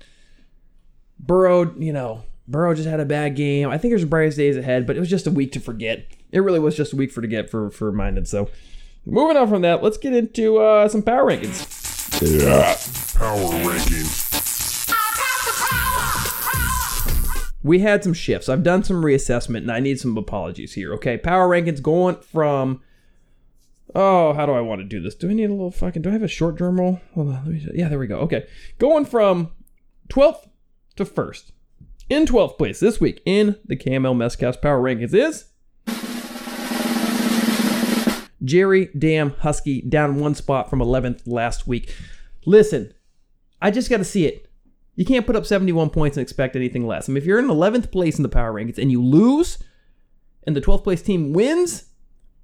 [1.19, 3.69] Burrow you know Burrow just had a bad game.
[3.69, 6.07] I think there's bright days ahead, but it was just a week to forget.
[6.33, 8.27] It really was just a week for to get for for minded.
[8.27, 8.51] So
[9.07, 11.67] Moving on from that, let's get into uh, some power rankings.
[12.21, 12.77] Yeah.
[13.19, 14.31] Power rankings.
[17.63, 18.49] we had some shifts.
[18.49, 20.95] I've done some reassessment and I need some apologies here.
[20.95, 22.83] Okay, power rankings going from.
[23.95, 25.17] Oh, how do I want to do this?
[25.17, 26.03] Do I need a little fucking?
[26.03, 27.01] Do I have a short drum roll?
[27.15, 27.67] Hold on, let me.
[27.75, 28.19] Yeah, there we go.
[28.21, 28.47] Okay,
[28.79, 29.51] going from
[30.09, 30.49] 12th
[30.97, 31.53] to first.
[32.09, 35.50] In 12th place this week in the KML Messcast Power Rankings is
[38.45, 41.95] Jerry Damn Husky down one spot from 11th last week.
[42.47, 42.93] Listen,
[43.61, 44.49] I just got to see it.
[44.97, 47.09] You can't put up 71 points and expect anything less.
[47.09, 49.59] I mean, if you're in 11th place in the power rankings and you lose,
[50.47, 51.87] and the 12th place team wins,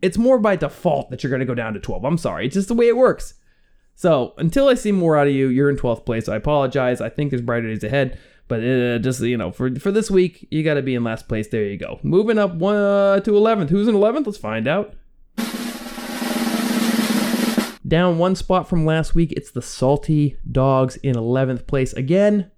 [0.03, 2.05] it's more by default that you're going to go down to 12.
[2.05, 2.47] I'm sorry.
[2.47, 3.35] It's just the way it works.
[3.95, 6.29] So until I see more out of you, you're in 12th place.
[6.29, 7.01] I apologize.
[7.01, 8.19] I think there's brighter days ahead.
[8.49, 11.29] But uh, just, you know, for, for this week, you got to be in last
[11.29, 11.49] place.
[11.49, 11.99] There you go.
[12.03, 13.71] Moving up one, uh, to 11th.
[13.71, 14.27] Who's in 11th?
[14.27, 14.95] Let's find out.
[17.87, 21.93] Down one spot from last week, it's the Salty Dogs in 11th place.
[21.93, 22.51] Again,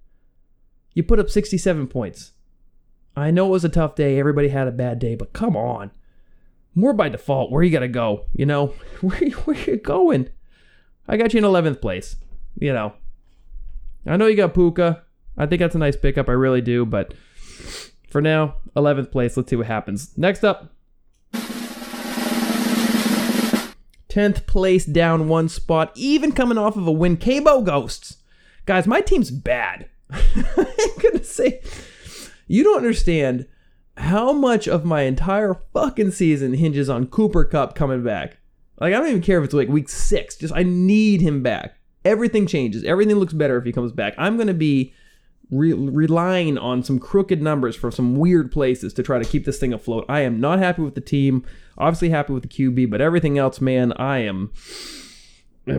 [0.93, 2.31] you put up 67 points.
[3.15, 4.17] I know it was a tough day.
[4.17, 5.91] Everybody had a bad day, but come on.
[6.73, 7.51] More by default.
[7.51, 8.25] Where you got to go?
[8.33, 8.67] You know,
[9.01, 10.29] where, where you going?
[11.07, 12.15] I got you in 11th place.
[12.57, 12.93] You know,
[14.05, 15.03] I know you got Puka.
[15.37, 16.27] I think that's a nice pickup.
[16.27, 16.85] I really do.
[16.85, 17.13] But
[18.09, 19.37] for now, 11th place.
[19.37, 20.17] Let's see what happens.
[20.17, 20.73] Next up,
[24.09, 27.17] 10th place down one spot, even coming off of a win.
[27.17, 28.17] Cabo Ghosts.
[28.65, 29.89] Guys, my team's bad.
[30.09, 31.61] I'm going to say,
[32.47, 33.47] you don't understand
[33.97, 38.37] how much of my entire fucking season hinges on Cooper Kupp coming back.
[38.79, 40.35] Like, I don't even care if it's like week six.
[40.35, 41.77] Just, I need him back.
[42.05, 42.83] Everything changes.
[42.83, 44.15] Everything looks better if he comes back.
[44.17, 44.93] I'm going to be
[45.51, 49.59] re- relying on some crooked numbers from some weird places to try to keep this
[49.59, 50.05] thing afloat.
[50.07, 51.45] I am not happy with the team.
[51.77, 54.51] Obviously happy with the QB, but everything else, man, I am.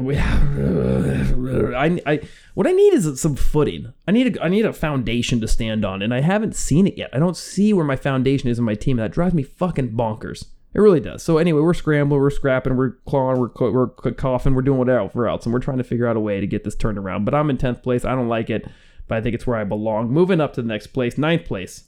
[1.75, 2.21] I, I
[2.55, 3.93] what I need is some footing.
[4.07, 6.97] I need a I need a foundation to stand on, and I haven't seen it
[6.97, 7.11] yet.
[7.13, 8.99] I don't see where my foundation is in my team.
[8.99, 10.47] That drives me fucking bonkers.
[10.73, 11.25] It really does.
[11.25, 15.45] So anyway, we're scrambling, we're scrapping, we're clawing, we're we're coughing, we're doing whatever else,
[15.45, 17.25] and we're trying to figure out a way to get this turned around.
[17.25, 18.05] But I'm in tenth place.
[18.05, 18.69] I don't like it,
[19.11, 20.11] but I think it's where I belong.
[20.13, 21.85] Moving up to the next place, ninth place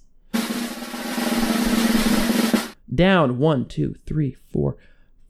[2.93, 4.77] down one, two, three, four,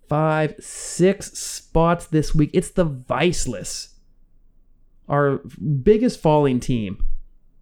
[0.09, 2.49] five, six spots this week.
[2.55, 3.91] It's the Viceless,
[5.07, 5.43] our
[5.83, 7.05] biggest falling team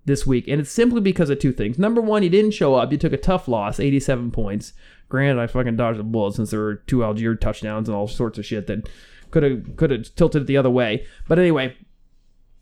[0.04, 0.46] this week.
[0.46, 1.76] And it's simply because of two things.
[1.76, 2.92] Number one, you didn't show up.
[2.92, 4.72] You took a tough loss, 87 points.
[5.08, 8.38] Granted, I fucking dodged a bullet since there were two Allgeier touchdowns and all sorts
[8.38, 8.88] of shit that
[9.32, 11.04] could have could have tilted it the other way.
[11.26, 11.76] But anyway,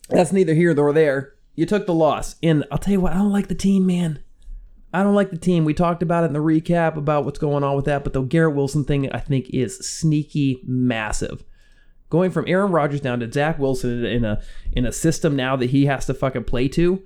[0.08, 1.34] that's neither here nor there.
[1.58, 2.36] You took the loss.
[2.40, 4.22] And I'll tell you what, I don't like the team, man.
[4.94, 5.64] I don't like the team.
[5.64, 8.22] We talked about it in the recap about what's going on with that, but the
[8.22, 11.42] Garrett Wilson thing I think is sneaky massive.
[12.10, 14.40] Going from Aaron Rodgers down to Zach Wilson in a
[14.70, 17.04] in a system now that he has to fucking play to,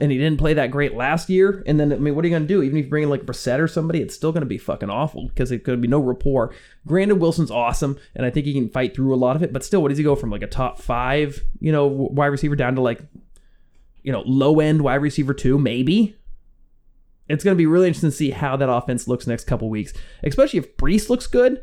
[0.00, 1.62] and he didn't play that great last year.
[1.66, 2.62] And then I mean, what are you gonna do?
[2.62, 5.28] Even if you bring in like Brissett or somebody, it's still gonna be fucking awful
[5.28, 6.54] because it could be no rapport.
[6.86, 9.52] Granted, Wilson's awesome, and I think he can fight through a lot of it.
[9.52, 12.56] But still, what does he go from like a top five, you know, wide receiver
[12.56, 13.02] down to like,
[14.06, 16.16] you know, low end wide receiver two, maybe?
[17.28, 19.92] it's going to be really interesting to see how that offense looks next couple weeks,
[20.22, 21.60] especially if Breece looks good.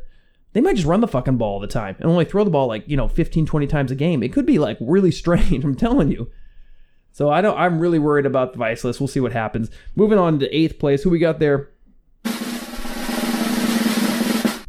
[0.51, 2.67] They might just run the fucking ball all the time and only throw the ball
[2.67, 4.21] like, you know, 15, 20 times a game.
[4.21, 6.29] It could be like really strange, I'm telling you.
[7.12, 8.99] So I don't I'm really worried about the Viceless.
[8.99, 9.69] We'll see what happens.
[9.95, 11.03] Moving on to eighth place.
[11.03, 11.69] Who we got there?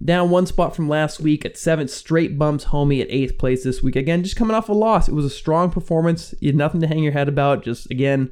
[0.04, 3.82] Down one spot from last week at seventh, straight bumps homie at eighth place this
[3.82, 3.96] week.
[3.96, 5.08] Again, just coming off a loss.
[5.08, 6.34] It was a strong performance.
[6.40, 7.62] You had nothing to hang your head about.
[7.62, 8.30] Just again,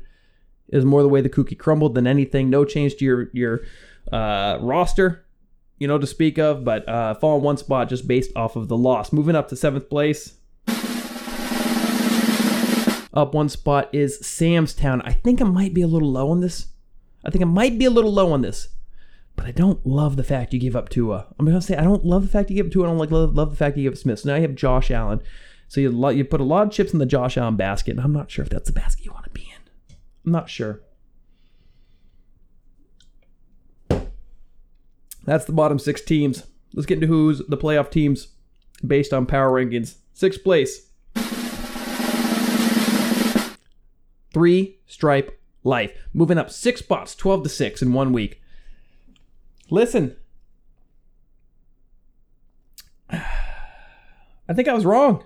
[0.68, 2.50] is more the way the cookie crumbled than anything.
[2.50, 3.62] No change to your your
[4.12, 5.24] uh, roster,
[5.78, 8.76] you know, to speak of, but uh, falling one spot just based off of the
[8.76, 9.12] loss.
[9.12, 10.34] Moving up to seventh place.
[13.14, 15.00] Up one spot is Sam's Town.
[15.02, 16.68] I think I might be a little low on this.
[17.24, 18.68] I think I might be a little low on this.
[19.42, 21.26] But I don't love the fact you give up Tua.
[21.36, 22.84] I'm gonna say I don't love the fact you give up Tua.
[22.84, 24.20] I don't like love, love the fact you give up Smith.
[24.20, 25.20] So now you have Josh Allen.
[25.66, 28.12] So you you put a lot of chips in the Josh Allen basket, and I'm
[28.12, 29.96] not sure if that's the basket you want to be in.
[30.24, 30.82] I'm not sure.
[35.24, 36.46] That's the bottom six teams.
[36.72, 38.28] Let's get into who's the playoff teams
[38.86, 39.96] based on power rankings.
[40.12, 40.86] Sixth place.
[44.32, 45.90] Three stripe life.
[46.14, 48.41] Moving up six spots, 12 to 6 in one week.
[49.72, 50.16] Listen.
[53.10, 55.24] I think I was wrong.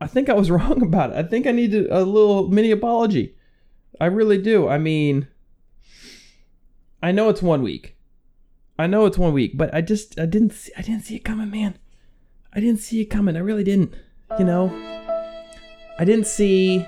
[0.00, 1.16] I think I was wrong about it.
[1.16, 3.36] I think I need a little mini apology.
[4.00, 4.66] I really do.
[4.66, 5.28] I mean,
[7.04, 7.96] I know it's one week.
[8.80, 11.24] I know it's one week, but I just I didn't see, I didn't see it
[11.24, 11.78] coming, man.
[12.52, 13.36] I didn't see it coming.
[13.36, 13.94] I really didn't.
[14.40, 14.72] You know,
[16.00, 16.84] I didn't see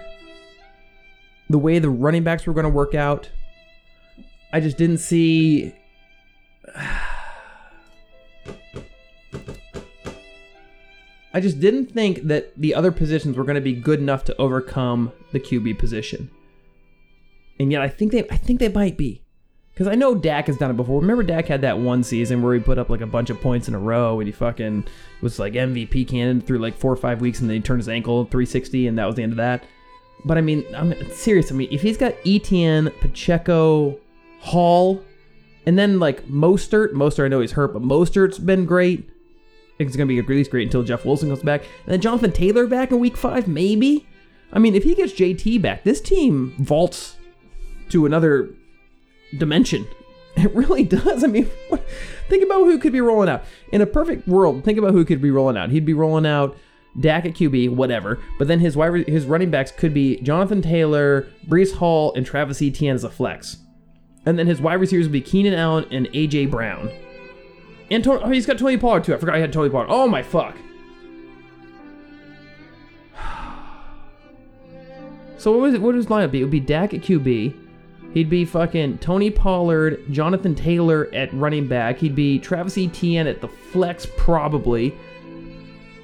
[1.49, 3.31] the way the running backs were going to work out.
[4.53, 5.73] I just didn't see.
[11.35, 14.37] I just didn't think that the other positions were going to be good enough to
[14.38, 16.31] overcome the QB position.
[17.61, 19.22] And yet I think they I think they might be.
[19.74, 21.00] Cuz I know Dak has done it before.
[21.00, 23.68] Remember Dak had that one season where he put up like a bunch of points
[23.68, 24.87] in a row and he fucking
[25.20, 27.88] was like MVP candidate through like 4 or 5 weeks and then he turned his
[27.88, 29.64] ankle 360 and that was the end of that.
[30.24, 31.52] But I mean, I'm serious.
[31.52, 33.98] I mean, if he's got Etienne, Pacheco,
[34.40, 35.02] Hall,
[35.66, 39.00] and then like Mostert, Mostert I know he's hurt, but Mostert's been great.
[39.00, 42.00] I think it's gonna be at least great until Jeff Wilson comes back, and then
[42.00, 44.07] Jonathan Taylor back in Week Five, maybe.
[44.52, 47.16] I mean, if he gets JT back, this team vaults
[47.90, 48.50] to another
[49.37, 49.87] dimension.
[50.38, 51.24] It really does.
[51.24, 51.83] I mean, what,
[52.29, 54.64] think about who could be rolling out in a perfect world.
[54.64, 55.70] Think about who could be rolling out.
[55.70, 56.59] He'd be rolling out
[57.00, 58.20] Dak at QB, whatever.
[58.38, 58.74] But then his
[59.07, 63.57] his running backs could be Jonathan Taylor, Breece Hall, and Travis Etienne as a flex.
[64.27, 66.91] And then his wide receivers would be Keenan Allen and AJ Brown.
[67.91, 69.15] And Tony, oh, he's got Tony Pollard too.
[69.15, 69.87] I forgot he had Tony Pollard.
[69.89, 70.57] Oh my fuck.
[75.39, 75.83] So what was it?
[75.83, 76.41] What would his lineup be?
[76.41, 77.55] It would be Dak at QB.
[78.15, 81.99] He'd be fucking Tony Pollard, Jonathan Taylor at running back.
[81.99, 84.97] He'd be Travis Etienne at the flex probably.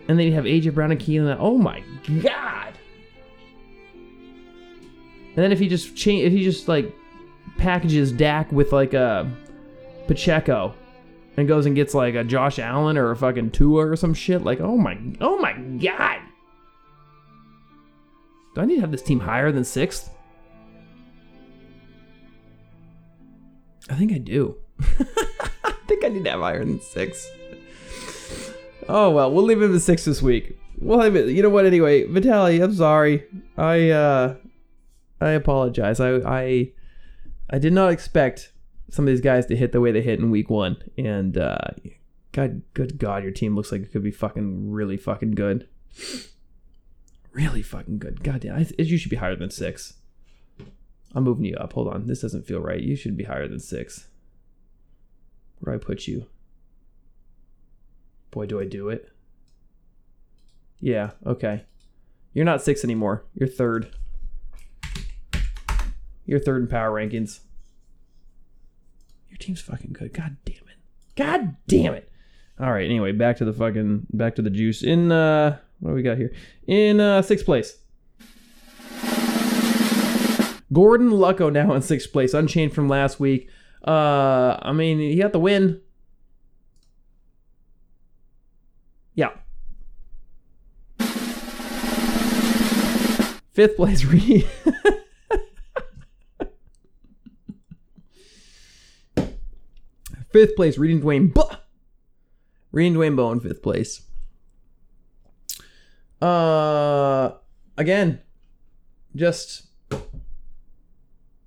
[0.06, 1.38] And then you'd have AJ Brown and Keenan.
[1.40, 1.82] Oh my
[2.22, 2.74] god.
[5.34, 6.94] And then if he just change, if he just like
[7.58, 9.30] packages Dak with like a
[10.06, 10.74] Pacheco
[11.36, 14.42] and goes and gets like a Josh Allen or a fucking Tua or some shit,
[14.42, 16.20] like oh my, oh my god.
[18.54, 20.10] Do I need to have this team higher than sixth?
[23.88, 24.56] I think I do.
[25.64, 27.30] I think I need to have higher than six.
[28.88, 30.58] Oh well, we'll leave him at six this week.
[30.78, 31.28] We'll leave it.
[31.28, 31.66] You know what?
[31.66, 33.24] Anyway, Vitaly, I'm sorry.
[33.56, 34.36] I uh,
[35.20, 36.00] I apologize.
[36.00, 36.72] I I
[37.52, 38.52] I did not expect
[38.90, 41.58] some of these guys to hit the way they hit in week one, and uh,
[42.32, 45.68] God, good God, your team looks like it could be fucking really fucking good.
[47.32, 48.24] Really fucking good.
[48.24, 49.94] God damn, I, you should be higher than six.
[51.14, 51.74] I'm moving you up.
[51.74, 52.06] Hold on.
[52.06, 52.80] This doesn't feel right.
[52.80, 54.08] You should be higher than six.
[55.60, 56.26] Where do I put you?
[58.30, 59.10] Boy, do I do it.
[60.80, 61.64] Yeah, okay.
[62.32, 63.26] You're not six anymore.
[63.34, 63.94] You're third.
[66.24, 67.40] You're third in power rankings.
[69.28, 70.12] Your team's fucking good.
[70.12, 70.78] God damn it.
[71.16, 72.08] God damn it.
[72.60, 74.82] All right, anyway, back to the fucking back to the juice.
[74.82, 76.32] In uh what do we got here?
[76.66, 77.78] In uh sixth place.
[80.72, 83.48] Gordon Lucko now in sixth place, unchanged from last week.
[83.86, 85.80] Uh, I mean, he got the win.
[89.14, 89.30] Yeah.
[93.50, 94.48] Fifth place, Reed.
[100.32, 101.32] Fifth place, reading Dwayne.
[101.32, 101.56] Buh!
[102.72, 104.02] Reading Dwayne Bowe in fifth place.
[106.20, 107.32] Uh,
[107.76, 108.20] again,
[109.14, 109.66] just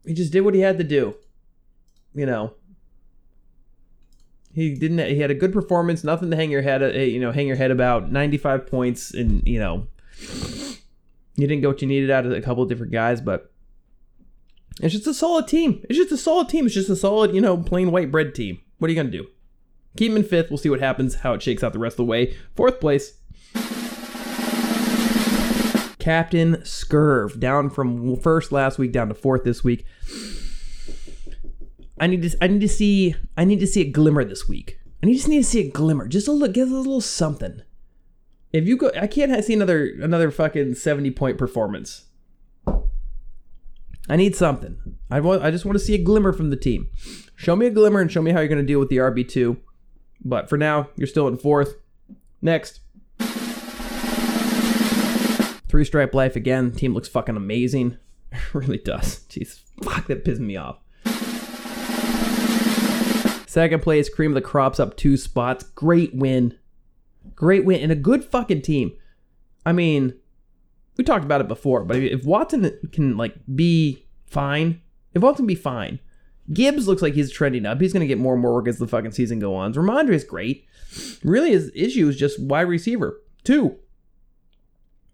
[0.06, 1.15] he just did what he had to do.
[2.13, 2.54] You know,
[4.54, 5.00] he didn't.
[5.10, 6.04] He had a good performance.
[6.04, 6.84] Nothing to hang your head.
[6.84, 8.12] eh, You know, hang your head about.
[8.12, 9.88] Ninety-five points, and you know,
[11.36, 13.52] you didn't get what you needed out of a couple of different guys, but
[14.82, 15.84] it's just a solid team.
[15.89, 16.65] It's just a solid team.
[16.65, 18.60] It's just a solid, you know, plain white bread team.
[18.78, 19.28] What are you gonna do?
[19.98, 20.50] Keep him in fifth.
[20.50, 21.16] We'll see what happens.
[21.16, 22.36] How it shakes out the rest of the way.
[22.56, 23.20] Fourth place.
[26.00, 29.86] Captain Scurv down from first last week down to fourth this week.
[32.00, 34.80] I need to I need to see I need to see a glimmer this week.
[35.02, 37.62] I just need to see a glimmer, just a little, get a little something.
[38.52, 42.06] If you go, I can't see another another fucking seventy point performance.
[44.08, 44.78] I need something.
[45.10, 46.89] I want I just want to see a glimmer from the team.
[47.36, 49.28] Show me a glimmer and show me how you're going to deal with the RB
[49.28, 49.58] two.
[50.24, 51.76] But for now, you're still in fourth.
[52.41, 52.80] Next.
[55.68, 56.72] Three stripe life again.
[56.72, 57.98] Team looks fucking amazing.
[58.32, 59.20] It really does.
[59.30, 60.80] Jeez, fuck that pissed me off.
[63.48, 65.63] Second place, cream of the crops up two spots.
[65.63, 66.58] Great win.
[67.34, 68.91] Great win and a good fucking team.
[69.65, 70.15] I mean,
[70.97, 74.81] we talked about it before, but if Watson can like be fine,
[75.13, 75.99] if Watson be fine,
[76.53, 77.81] Gibbs looks like he's trending up.
[77.81, 79.73] He's going to get more and more work as the fucking season go on.
[79.73, 80.67] Rhamondre is great.
[81.23, 83.77] Really, his issue is just wide receiver two.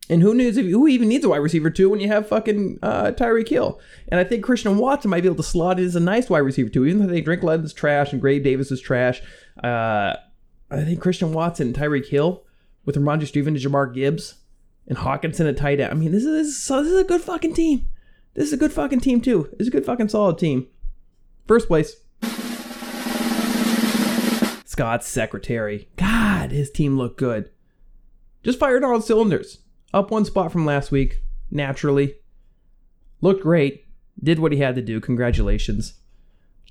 [0.09, 3.11] And who if who even needs a wide receiver two when you have fucking uh,
[3.15, 3.79] Tyreek Hill?
[4.09, 6.39] And I think Christian Watson might be able to slot in as a nice wide
[6.39, 9.21] receiver two, even though they drink is trash and Gabe Davis is trash.
[9.63, 10.15] Uh,
[10.69, 12.43] I think Christian Watson and Tyreek Hill
[12.83, 14.35] with Rhamondre Stevenson and Jahmyr Gibbs
[14.91, 15.89] and Hockenson at tight end.
[15.89, 17.87] I mean, this is this is, this is a good fucking team.
[18.33, 19.47] This is a good fucking team too.
[19.57, 20.67] It's a good fucking solid team.
[21.47, 21.95] First place.
[24.65, 25.87] Scott's secretary.
[25.95, 27.51] God, his team looked good.
[28.43, 29.59] Just fired all cylinders.
[29.93, 32.15] Up one spot from last week, naturally.
[33.21, 33.85] Looked great.
[34.21, 34.99] Did what he had to do.
[34.99, 36.01] Congratulations.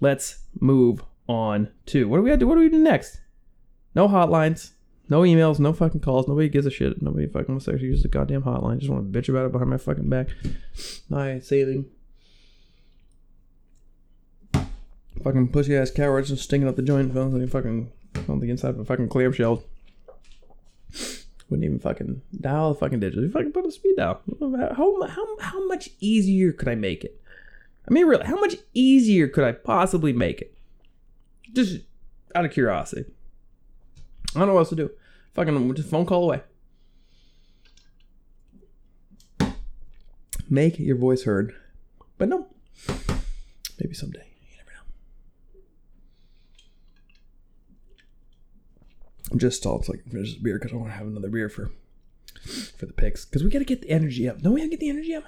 [0.02, 3.22] Let's move on to what do we have to what do we do next?
[3.94, 4.72] No hotlines,
[5.10, 6.28] no emails, no fucking calls.
[6.28, 7.02] Nobody gives a shit.
[7.02, 8.78] Nobody fucking wants to actually use the goddamn hotline.
[8.78, 10.28] Just want to bitch about it behind my fucking back.
[11.10, 11.84] Not say.
[15.22, 17.12] Fucking pussy ass cowards just stinking up the joint.
[17.12, 17.90] Feels like fucking
[18.28, 19.64] on the inside of a fucking clamshell.
[21.50, 23.20] Wouldn't even fucking dial the fucking digits.
[23.20, 24.22] You fucking put a speed dial.
[24.40, 27.20] How, how, how much easier could I make it?
[27.88, 30.54] I mean, really, how much easier could I possibly make it?
[31.52, 31.80] Just
[32.36, 33.04] out of curiosity.
[34.34, 34.90] I don't know what else to do.
[35.34, 36.42] Fucking just phone call away.
[40.48, 41.54] Make your voice heard.
[42.18, 42.48] But no.
[43.80, 44.26] Maybe someday.
[44.50, 45.62] You never know.
[49.30, 51.48] I'm just stalled I can finish this beer because I want to have another beer
[51.48, 51.70] for
[52.76, 53.24] for the picks.
[53.24, 54.42] Because we gotta get the energy up.
[54.42, 55.24] Don't we gotta get the energy up?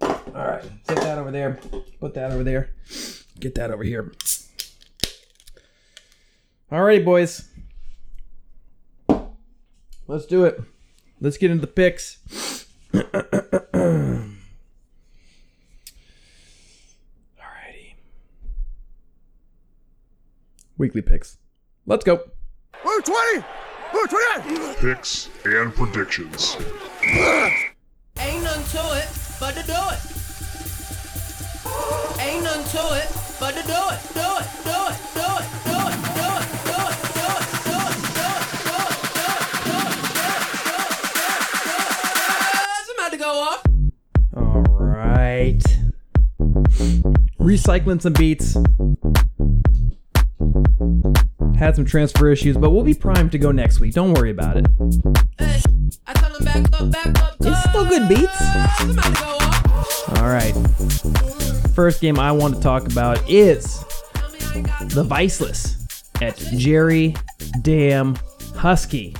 [0.00, 1.58] Alright, set that over there.
[2.00, 2.70] Put that over there.
[3.40, 4.12] Get that over here.
[6.72, 7.50] Alrighty, boys.
[10.06, 10.58] Let's do it.
[11.20, 12.16] Let's get into the picks.
[12.94, 14.24] Alrighty.
[20.78, 21.36] Weekly picks.
[21.84, 22.22] Let's go.
[22.82, 23.44] Blue 20!
[23.92, 24.78] Blue 28!
[24.78, 26.56] Picks and predictions.
[28.18, 29.08] Ain't nothing to it
[29.38, 30.00] but to do it.
[32.18, 35.11] Ain't nothing to it but to do it, do it, do it,
[47.52, 48.54] Recycling some beats.
[51.58, 53.92] Had some transfer issues, but we'll be primed to go next week.
[53.92, 54.66] Don't worry about it.
[55.38, 55.60] Hey,
[56.06, 57.36] I tell 'em back up, back up.
[57.40, 58.22] It's still good beats.
[58.22, 60.18] It's about to go off.
[60.18, 60.54] All right.
[61.74, 63.84] First game I want to talk about is
[64.14, 67.14] Tell me I ain't got the Viceless at Jerry
[67.60, 68.16] Dam
[68.56, 69.14] Husky.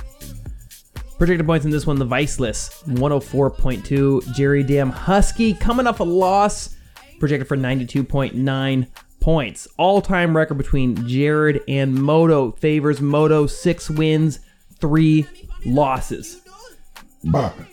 [1.19, 4.33] Projected points in this one, the Viceless, 104.2.
[4.33, 6.75] Jerry Dam Husky coming off a loss,
[7.19, 8.87] projected for 92.9
[9.19, 9.67] points.
[9.77, 14.39] All time record between Jared and Moto favors Moto, six wins,
[14.79, 15.25] three
[15.65, 16.41] losses.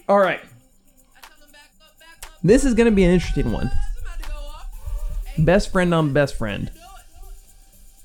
[0.09, 0.40] All right.
[2.42, 3.70] This is going to be an interesting one.
[5.38, 6.70] Best friend on best friend.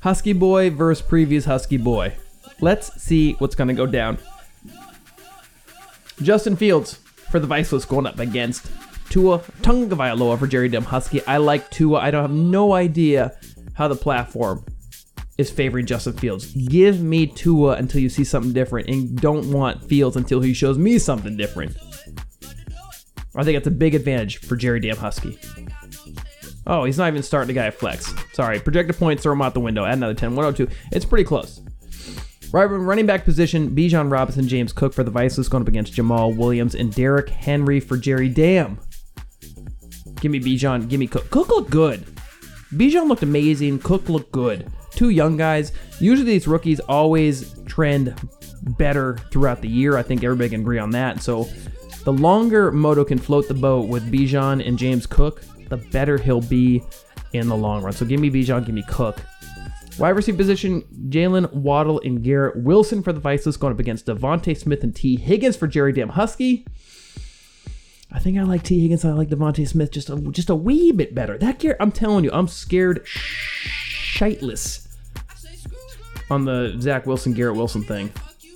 [0.01, 2.15] Husky boy versus previous Husky boy.
[2.61, 4.17] Let's see what's going to go down.
[6.21, 6.95] Justin Fields
[7.29, 8.67] for the Viceless going up against
[9.09, 11.25] Tua Tagovailoa for Jerry Dem Husky.
[11.25, 11.99] I like Tua.
[11.99, 13.37] I don't have no idea
[13.73, 14.65] how the platform
[15.37, 16.51] is favoring Justin Fields.
[16.53, 20.77] Give me Tua until you see something different, and don't want Fields until he shows
[20.77, 21.75] me something different.
[23.35, 25.37] I think it's a big advantage for Jerry Dam Husky.
[26.67, 28.13] Oh, he's not even starting the guy at flex.
[28.33, 29.85] Sorry, projected points, throw him out the window.
[29.85, 30.73] Add another 10, 102.
[30.91, 31.61] It's pretty close.
[32.51, 36.35] Right, running back position, Bijan Robinson, James Cook for the Viceless going up against Jamaal
[36.37, 38.79] Williams and Derrick Henry for Jerry Dam.
[40.25, 41.29] Give me Bijan, give me Cook.
[41.29, 42.03] Cook looked good.
[42.73, 43.77] Bijan looked amazing.
[43.77, 44.67] Cook looked good.
[44.89, 45.71] Two young guys.
[45.99, 48.19] Usually these rookies always trend
[48.79, 49.97] better throughout the year.
[49.97, 51.21] I think everybody can agree on that.
[51.21, 51.47] So
[52.05, 56.41] the longer Moto can float the boat with Bijan and James Cook, the better he'll
[56.41, 56.81] be
[57.33, 57.93] in the long run.
[57.93, 59.21] So give me Bijan, give me Cook.
[59.99, 64.57] Wide receiver position, Jaylen Waddle and Garrett Wilson for the Viceless going up against DeVonta
[64.57, 66.65] Smith and Tee Higgins for Jerry Dam Husky.
[68.15, 69.03] I think I like Tee Higgins.
[69.03, 71.37] I like DeVonta Smith just a, just a wee bit better.
[71.37, 74.87] That Garrett, I'm telling you, I'm scared shitless
[76.31, 78.11] on the Zach Wilson, Garrett Wilson thing.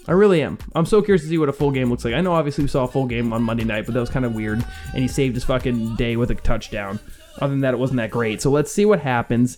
[0.08, 0.58] I really am.
[0.74, 2.14] I'm so curious to see what a full game looks like.
[2.14, 4.26] I know obviously we saw a full game on Monday night, but that was kind
[4.26, 4.66] of weird.
[4.94, 6.98] And he saved his fucking day with a touchdown.
[7.40, 8.42] Other than that, it wasn't that great.
[8.42, 9.58] So let's see what happens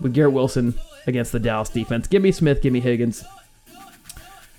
[0.00, 0.74] with Garrett Wilson
[1.06, 2.06] against the Dallas defense.
[2.06, 3.24] Give me Smith, give me Higgins.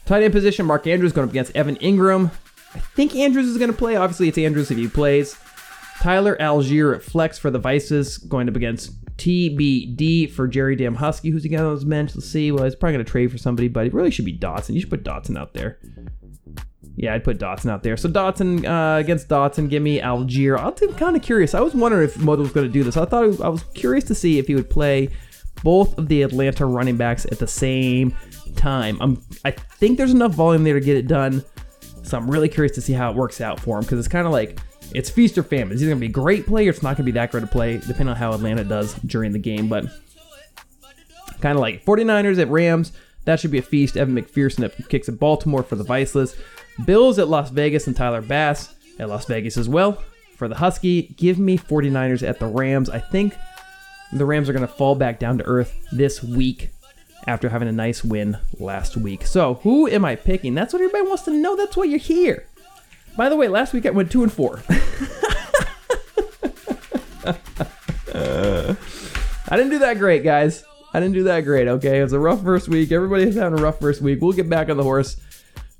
[0.07, 2.31] Tight end position, Mark Andrews going up against Evan Engram.
[2.77, 3.95] I think Andrews is going to play.
[3.95, 5.37] Obviously, it's Andrews if he plays.
[5.99, 11.31] Tyler Allgeier at flex for the Vices, going up against TBD for Jerry Dam Husky.
[11.31, 12.15] Who's got on his bench?
[12.15, 12.51] Let's see.
[12.51, 14.75] Well, he's probably going to trade for somebody, but it really should be Dotson.
[14.75, 15.79] You should put Dotson out there.
[16.95, 17.97] Yeah, I'd put Dotson out there.
[17.97, 20.59] So Dotson uh, against Dotson, give me Allgeier.
[20.59, 21.53] I'm kind of curious.
[21.53, 22.97] I was wondering if Moto was going to do this.
[22.97, 25.09] I thought I was curious to see if he would play
[25.63, 28.15] both of the Atlanta running backs at the same
[28.55, 28.97] time.
[29.01, 31.43] I'm, I think there's enough volume there to get it done.
[32.07, 34.25] So I'm really curious to see how it works out for him because it's kind
[34.25, 34.59] of like
[34.93, 35.73] it's feast or famine.
[35.73, 37.47] It's either gonna be a great play or it's not gonna be that great a
[37.47, 39.67] play, depending on how Atlanta does during the game.
[39.67, 39.85] But
[41.41, 42.93] kind of like 49ers at Rams.
[43.25, 43.97] That should be a feast.
[43.97, 46.35] Evan McPherson kicks at Baltimore for the Viceless.
[46.85, 50.01] Bills at Las Vegas and Tyler Bass at Las Vegas as well.
[50.37, 52.89] For the Husky, give me 49ers at the Rams.
[52.89, 53.35] I think
[54.13, 56.69] the Rams are going to fall back down to earth this week
[57.27, 59.27] after having a nice win last week.
[59.27, 60.55] So, who am I picking?
[60.55, 61.55] That's what everybody wants to know.
[61.55, 62.47] That's why you're here.
[63.17, 64.63] By the way, last week I went 2 and 4.
[69.49, 70.63] I didn't do that great, guys.
[70.93, 71.99] I didn't do that great, okay?
[71.99, 72.91] It was a rough first week.
[72.91, 74.21] Everybody's having a rough first week.
[74.21, 75.17] We'll get back on the horse.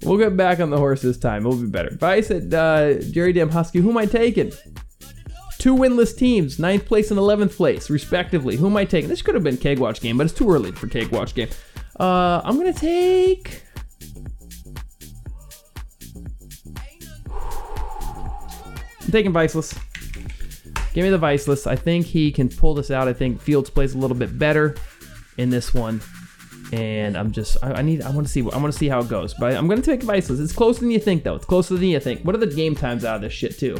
[0.04, 1.46] We'll get back on the horse this time.
[1.46, 1.92] It'll be better.
[1.96, 3.80] Vice at uh, Jerry Dam Husky.
[3.80, 4.52] Who am I taking?
[5.58, 8.58] Two winless teams, ninth place and 11th place, respectively.
[8.58, 9.10] Who am I taking?
[9.10, 11.50] This could have been Keg Watch game, but it's too early for Keg Watch game.
[12.00, 13.64] Uh, I'm going to take.
[19.02, 19.74] I'm taking Viceless.
[20.94, 21.66] Give me the Viceless.
[21.66, 23.08] I think he can pull this out.
[23.08, 24.76] I think Fields plays a little bit better
[25.38, 26.02] in this one.
[26.74, 29.00] And I'm just, I, I need, I want to see, I want to see how
[29.00, 29.34] it goes.
[29.34, 30.40] But I'm to take Viceless.
[30.40, 31.36] It's closer than you think, though.
[31.36, 32.22] It's closer than you think.
[32.24, 33.78] What are the game times out of this shit, too?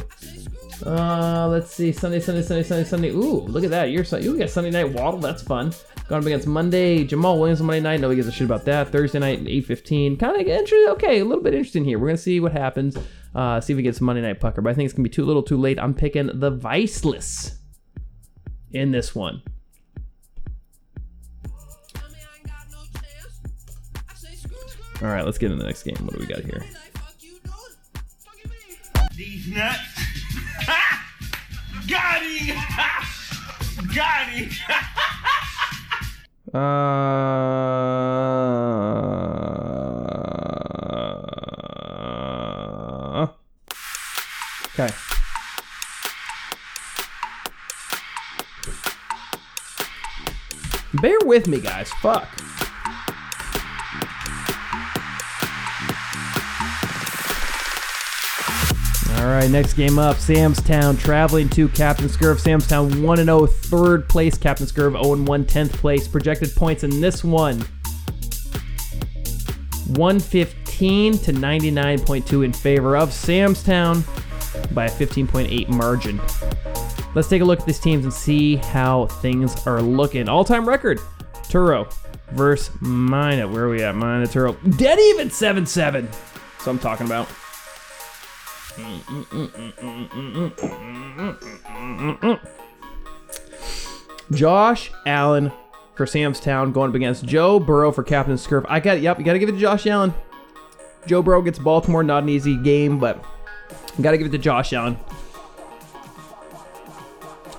[0.84, 1.92] Uh, let's see.
[1.92, 3.10] Sunday, Sunday, Sunday, Sunday, Sunday.
[3.10, 3.90] Ooh, look at that.
[3.90, 5.20] You're you got Sunday night Waddle.
[5.20, 5.72] That's fun.
[6.08, 8.00] Going up against Monday Jamaal Williams on Monday night.
[8.00, 8.88] Nobody gives a shit about that.
[8.90, 10.18] Thursday night, 8:15.
[10.18, 10.86] Kind of interesting.
[10.90, 11.98] Okay, a little bit interesting here.
[11.98, 12.96] We're gonna see what happens.
[13.34, 14.62] Uh, see if we get some Monday night pucker.
[14.62, 15.78] But I think it's gonna be too little, too late.
[15.78, 17.58] I'm picking the Viceless
[18.72, 19.42] in this one.
[25.00, 25.96] All right, let's get into the next game.
[26.00, 26.64] What do we got here?
[29.14, 29.97] These nuts.
[31.88, 32.56] Got him.
[33.94, 34.50] Got him.
[36.54, 36.58] Uh,
[44.72, 44.88] okay.
[50.94, 51.90] Bear with me, guys.
[52.00, 52.26] Fuck.
[59.28, 60.16] All right, next game up.
[60.16, 62.40] Samstown traveling to Captain Scurv.
[62.42, 64.38] Samstown 1 0, third place.
[64.38, 66.08] Captain Scurv 0 1, 10th place.
[66.08, 67.58] Projected points in this one
[69.88, 74.02] 115 to 99.2 in favor of Samstown
[74.74, 76.18] by a 15.8 margin.
[77.14, 80.30] Let's take a look at these teams and see how things are looking.
[80.30, 81.00] All time record
[81.42, 81.92] Turo
[82.30, 83.46] versus Mina.
[83.46, 83.94] Where are we at?
[83.94, 84.56] Mina Turo.
[84.78, 86.06] Dead even 7 7.
[86.06, 86.16] That's
[86.60, 87.28] what I'm talking about.
[94.30, 95.52] Josh Allen
[95.94, 98.64] for Samstown going up against Joe Burrow for Captain Scurf.
[98.68, 100.14] I got yep, you got to give it to Josh Allen.
[101.06, 103.24] Joe Burrow gets Baltimore, not an easy game, but
[104.00, 104.96] got to give it to Josh Allen.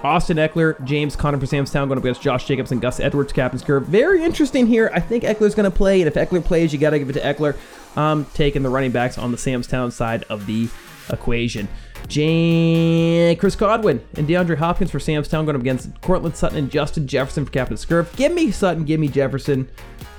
[0.01, 3.63] Austin Ekeler, James Conner for Samstown going up against Josh Jacobs and Gus Edwards, Captain's
[3.63, 3.85] Curve.
[3.85, 4.89] Very interesting here.
[4.93, 7.13] I think Ekeler's going to play, and if Ekeler plays, you got to give it
[7.13, 7.57] to Ekeler.
[7.97, 10.69] I'm taking the running backs on the Samstown side of the
[11.09, 11.67] equation.
[12.07, 17.07] Jane, Chris Godwin and DeAndre Hopkins for Samstown going up against Courtland Sutton and Justin
[17.07, 18.15] Jefferson for Captain Scurf.
[18.15, 19.69] Give me Sutton, give me Jefferson.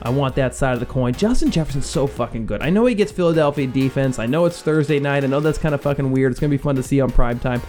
[0.03, 1.13] I want that side of the coin.
[1.15, 2.63] Justin Jefferson's so fucking good.
[2.63, 4.19] I know he gets Philadelphia defense.
[4.19, 5.25] I know it's Thursday night.
[5.25, 6.31] I know that's kind of fucking weird.
[6.31, 7.61] It's going to be fun to see on prime time.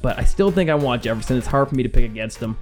[0.00, 1.36] But I still think I want Jefferson.
[1.36, 2.56] It's hard for me to pick against him.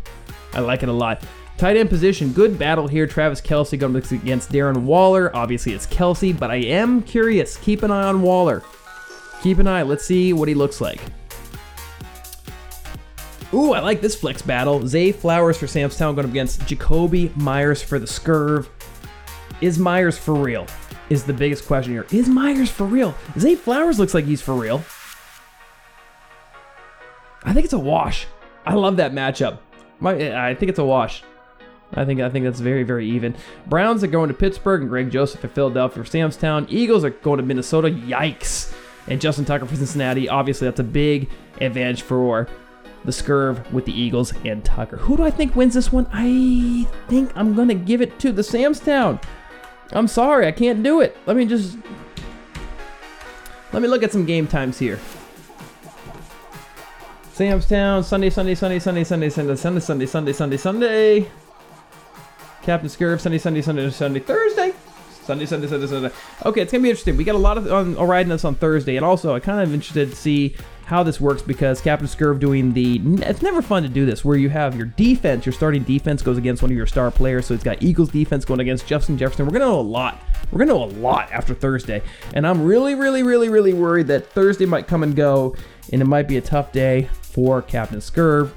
[0.55, 1.25] I like it a lot.
[1.57, 3.07] Tight end position, good battle here.
[3.07, 5.35] Travis Kelce going against Darren Waller.
[5.37, 7.57] Obviously, it's Kelce, but I am curious.
[7.59, 8.63] Keep an eye on Waller.
[9.43, 9.83] Keep an eye.
[9.83, 11.01] Let's see what he looks like.
[13.53, 14.87] Ooh, I like this flex battle.
[14.87, 18.69] Zay Flowers for Samstown going up against Jakobi Meyers for the Scurv.
[19.61, 20.67] Is Meyers for real?
[21.11, 22.07] Is the biggest question here.
[22.11, 23.15] Is Meyers for real?
[23.39, 24.83] Zay Flowers looks like he's for real.
[27.45, 28.27] I think it's a wash.
[28.65, 29.59] I love that matchup.
[30.01, 31.23] My, I think it's a wash.
[31.95, 33.37] I think I think that's very very even.
[33.67, 36.65] Browns are going to Pittsburgh and Greg Joseph at Philadelphia for Samstown.
[36.71, 37.89] Eagles are going to Minnesota.
[37.91, 38.75] Yikes!
[39.09, 40.29] And Justin Tucker for Cincinnati.
[40.29, 41.29] Obviously, that's a big
[41.61, 42.49] advantage for
[43.05, 44.97] the Scurv with the Eagles and Tucker.
[44.97, 46.07] Who do I think wins this one?
[46.13, 49.23] I think I'm gonna give it to the Samstown.
[49.93, 51.17] I'm sorry, I can't do it.
[51.27, 51.77] Let me just
[53.73, 55.01] let me look at some game times here.
[57.35, 61.31] Samstown, Sunday, Sunday, Sunday, Sunday, Sunday, Sunday, Sunday, Sunday, Sunday, Sunday, Sunday.
[62.63, 64.73] Captain Scurv, Sunday, Sunday, Sunday, Sunday, Thursday.
[65.25, 66.11] Sunday, Sunday, Sunday, Sunday.
[66.45, 67.17] Okay, it's gonna be interesting.
[67.17, 69.61] We got a lot of um, on riding this on Thursday, and also I kind
[69.61, 73.01] of interested to see how this works because Captain Scurv doing the.
[73.23, 76.39] It's never fun to do this where you have your defense, your starting defense goes
[76.39, 77.47] against one of your star players.
[77.47, 79.47] So it's got Eagles defense going against Justin Jefferson.
[79.47, 80.21] We're to know a lot.
[80.51, 82.03] We're to know a lot after Thursday.
[82.35, 85.57] And I'm really, really, really, really worried that Thursday might come and go
[85.93, 88.51] and it might be a tough day for Captain Scurv.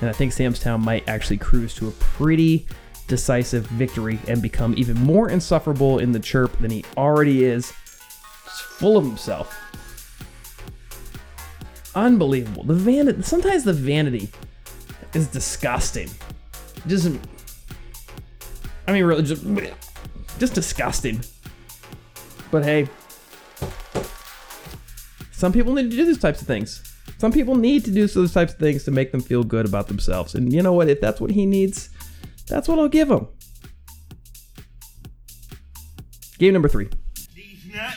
[0.00, 2.66] And I think Samstown might actually cruise to a pretty
[3.06, 7.72] decisive victory and become even more insufferable in the chirp than he already is.
[8.44, 9.60] Just full of himself.
[11.94, 12.64] Unbelievable.
[12.64, 13.22] The vanity.
[13.22, 14.30] Sometimes the vanity
[15.12, 16.10] is disgusting.
[16.86, 17.10] Just,
[18.86, 19.44] I mean, really, just,
[20.38, 21.20] just disgusting.
[22.50, 22.88] But hey,
[25.32, 26.82] some people need to do these types of things.
[27.18, 29.88] Some people need to do those types of things to make them feel good about
[29.88, 30.34] themselves.
[30.34, 30.88] And you know what?
[30.88, 31.90] If that's what he needs,
[32.46, 33.26] that's what I'll give him.
[36.38, 36.88] Game number three.
[37.34, 37.96] These nuts.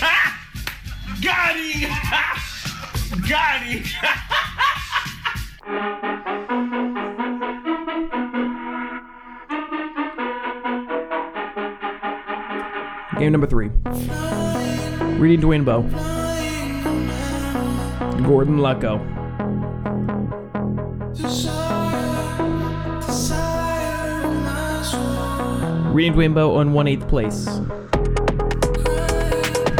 [1.20, 1.90] Got him!
[3.28, 3.82] Got him!
[13.18, 13.68] Game number three.
[15.18, 15.82] Reading Dwayne Bowe.
[18.24, 19.19] Gordon Lucko.
[25.90, 27.44] Dwayne Bowe on 1 8th place.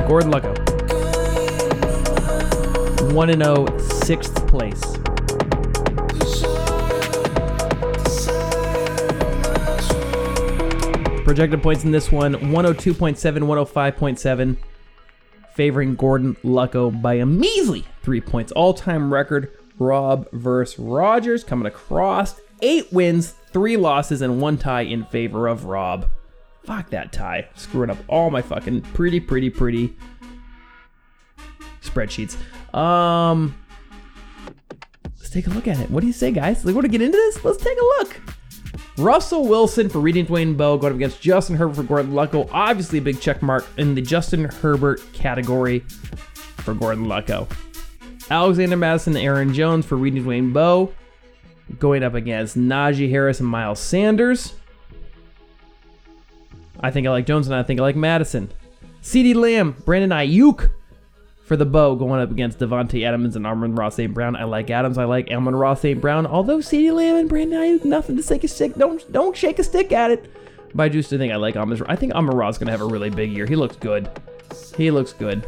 [0.09, 0.57] Gordon Lucko.
[3.15, 4.81] 1 0, 6th place.
[11.25, 14.57] Projected points in this one 102.7, 105.7,
[15.55, 18.51] favoring Gordon Lucko by a measly three points.
[18.51, 22.41] All time record Rob versus Rogers coming across.
[22.63, 26.07] Eight wins, three losses, and one tie in favor of Rob.
[26.65, 27.49] Fuck that tie.
[27.55, 29.97] Screwing up all my fucking pretty, pretty, pretty
[31.83, 32.37] spreadsheets.
[32.75, 33.57] Um,
[35.19, 35.91] let's take a look at it.
[35.91, 36.65] What do you say, guys?
[36.65, 37.45] Like, want to get into this?
[37.45, 38.21] Let's take a look.
[38.99, 42.49] Russell Wilson for reading Dwayne Bowe going up against Justin Herbert for Gordon Lucko.
[42.53, 45.81] Obviously, a big check mark in the Justin Herbert category
[46.59, 47.51] for Gordon Lucko.
[48.31, 50.93] Alexander Mattison Aaron Jones for reading Dwayne Bowe
[51.79, 54.55] going up against Najee Harris and Miles Sanders.
[56.81, 58.51] I think I like Jones and I think I like Mattison.
[59.03, 60.71] CeeDee Lamb, Brandon Aiyuk
[61.45, 64.15] for the bow going up against Davante Adams and Amon-Ra St.
[64.15, 64.37] Brown.
[64.37, 64.99] I like Adams.
[64.99, 66.01] I like Amon-Ra St.
[66.01, 66.27] Brown.
[66.27, 68.75] Although CeeDee Lamb and Brandon Aiyuk, nothing to shake a stick.
[68.77, 70.33] Don't don't shake a stick at it.
[70.75, 71.83] But I just think I like Amon.
[71.89, 73.47] I think Amon-Ra's gonna have a really big year.
[73.47, 74.09] He looks good.
[74.77, 75.47] He looks good.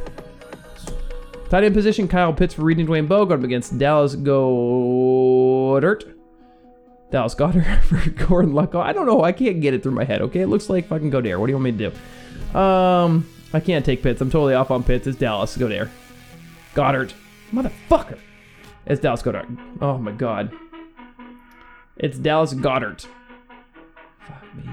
[1.49, 6.12] Tight end position, Kyle Pitts for reading Dwayne Bowe going up against Dallas Goddard.
[7.13, 8.81] Dallas Goddard for Gordon Lucko.
[8.81, 9.23] I don't know.
[9.23, 10.23] I can't get it through my head.
[10.23, 11.39] Okay, it looks like fucking Goddard.
[11.39, 12.59] What do you want me to do?
[12.59, 14.21] Um, I can't take Pitts.
[14.21, 15.07] I'm totally off on Pitts.
[15.07, 15.91] It's Dallas Goddard.
[16.75, 17.13] Goddard,
[17.53, 18.19] motherfucker.
[18.87, 19.47] It's Dallas Goddard.
[19.81, 20.51] Oh my god.
[21.99, 23.05] It's Dallas Goddard.
[24.27, 24.65] Fuck me.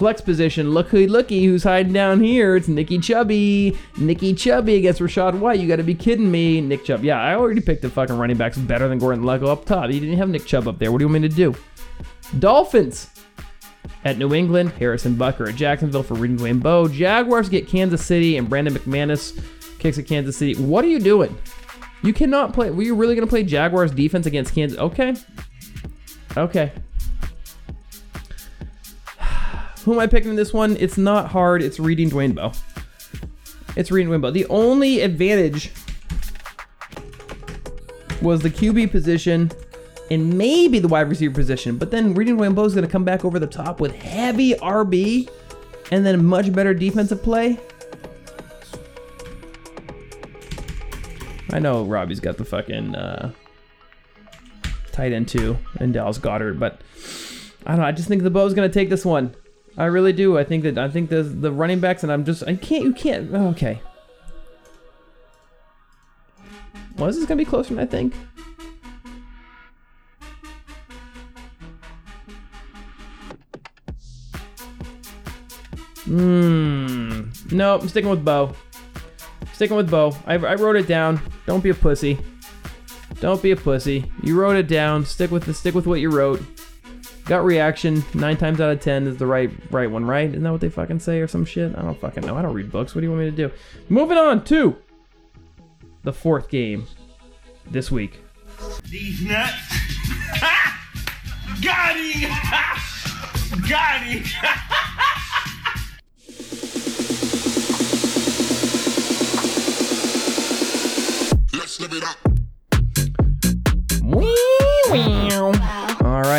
[0.00, 0.70] Flex position.
[0.70, 2.56] Looky, looky, who's hiding down here?
[2.56, 3.76] It's Nicky Chubby.
[3.98, 5.60] Nicky Chubby against Rachaad White.
[5.60, 7.04] You got to be kidding me, Nick Chubb.
[7.04, 9.90] Yeah, I already picked the fucking running backs better than Gordon Lucko up top.
[9.90, 10.90] You didn't have Nick Chubb up there.
[10.90, 11.54] What do you want me to do?
[12.38, 13.10] Dolphins
[14.06, 14.70] at New England.
[14.70, 16.88] Harrison Butker at Jacksonville for reading Bowe.
[16.88, 19.38] Jaguars get Kansas City and Brandon McManus
[19.78, 20.54] kicks at Kansas City.
[20.54, 21.36] What are you doing?
[22.02, 22.70] You cannot play.
[22.70, 24.78] Were you really going to play Jaguars defense against Kansas?
[24.78, 25.14] Okay.
[26.38, 26.72] Okay.
[29.84, 30.76] Who am I picking in this one?
[30.76, 31.62] It's not hard.
[31.62, 32.52] It's reading Dwayne Bowe.
[33.76, 34.30] It's reading Dwayne Bowe.
[34.30, 35.72] The only advantage
[38.20, 39.50] was the QB position
[40.10, 41.78] and maybe the wide receiver position.
[41.78, 44.54] But then reading Dwayne Bowe is going to come back over the top with heavy
[44.54, 45.30] RB
[45.90, 47.58] and then much better defensive play.
[51.52, 53.32] I know Robbie's got the fucking uh,
[54.92, 56.82] tight end too and Dallas Goddard, but
[57.66, 57.86] I don't know.
[57.86, 59.34] I just think the Bow's gonna take this one.
[59.80, 60.36] I really do.
[60.36, 62.92] I think that I think the the running backs and I'm just I can't you
[62.92, 63.80] can't oh, okay.
[66.98, 68.12] Well, this is gonna be closer than I think.
[76.04, 77.30] Hmm.
[77.50, 78.54] No, I'm sticking with Bow.
[79.54, 80.14] Sticking with Bow.
[80.26, 81.22] I, I wrote it down.
[81.46, 82.18] Don't be a pussy.
[83.20, 84.12] Don't be a pussy.
[84.22, 85.06] You wrote it down.
[85.06, 86.42] Stick with the stick with what you wrote.
[87.24, 90.28] Gut reaction, nine times out of ten is the right right one, right?
[90.28, 91.76] Isn't that what they fucking say or some shit?
[91.76, 92.36] I don't fucking know.
[92.36, 92.94] I don't read books.
[92.94, 93.50] What do you want me to do?
[93.88, 94.76] Moving on to
[96.02, 96.86] the fourth game
[97.70, 98.18] this week.
[98.88, 99.52] These nuts.
[101.62, 102.30] Got him!
[103.68, 104.66] Got!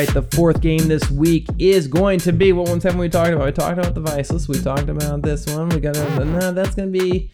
[0.06, 3.32] right, the fourth game this week is going to be what ones haven't we talked
[3.32, 3.46] about?
[3.46, 4.48] We talked about the Viceless.
[4.48, 5.70] We talked about this one.
[5.70, 7.30] We got a, no, that's gonna be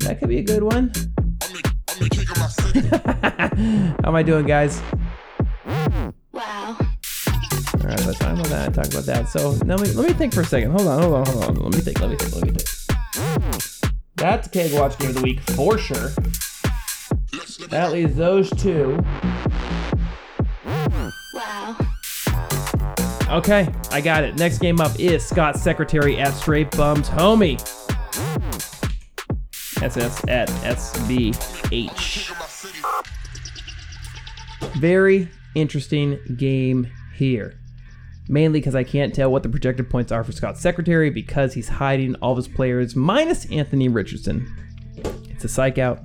[0.00, 0.92] that could be a good one.
[4.02, 4.82] How am I doing, guys?
[6.32, 6.76] Wow.
[6.76, 6.86] All
[7.84, 8.74] right, let's talk about that.
[8.74, 9.28] Talk about that.
[9.28, 10.72] So let me let me think for a second.
[10.72, 11.54] Hold on, hold on, hold on.
[11.54, 12.00] Let me think.
[12.00, 12.34] Let me think.
[12.34, 13.92] Let me think.
[14.16, 16.10] That's Keg Watch game of the week for sure.
[17.68, 18.98] That leaves those two.
[23.30, 24.34] Okay, I got it.
[24.34, 27.60] Next game up is Scott Secretary at Straight Bums Homie.
[29.80, 32.32] SS at SBH.
[34.80, 37.54] Very interesting game here.
[38.28, 41.68] Mainly because I can't tell what the projected points are for Scott Secretary because he's
[41.68, 44.52] hiding all of his players minus Anthony Richardson.
[45.28, 46.00] It's a psych out.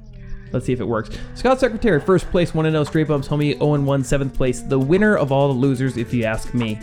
[0.51, 1.09] Let's see if it works.
[1.33, 4.61] Scott Secretary, first place, 1 0, straight bumps, homie, 0 1, seventh place.
[4.61, 6.79] The winner of all the losers, if you ask me.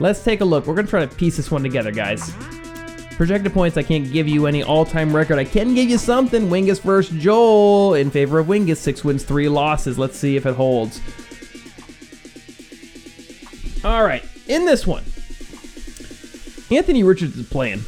[0.00, 0.66] Let's take a look.
[0.66, 2.32] We're going to try to piece this one together, guys.
[3.16, 5.38] Projected points, I can't give you any all time record.
[5.38, 6.48] I can give you something.
[6.48, 8.78] Wingus versus Joel in favor of Wingus.
[8.78, 9.98] Six wins, three losses.
[9.98, 11.02] Let's see if it holds.
[13.84, 15.04] All right, in this one,
[16.70, 17.82] Anthony Richards is playing.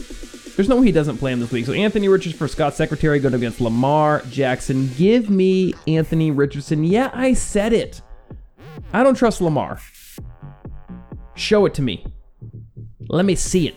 [0.57, 1.65] There's no way he doesn't play him this week.
[1.65, 4.91] So Anthony Richards for Scott Secretary going against Lamar Jackson.
[4.97, 6.85] Give me Anthony Richardson.
[6.85, 8.03] Yeah, I said it.
[8.93, 9.81] I don't trust Lamar.
[11.43, 12.07] Show it to me.
[13.09, 13.74] Let me see it.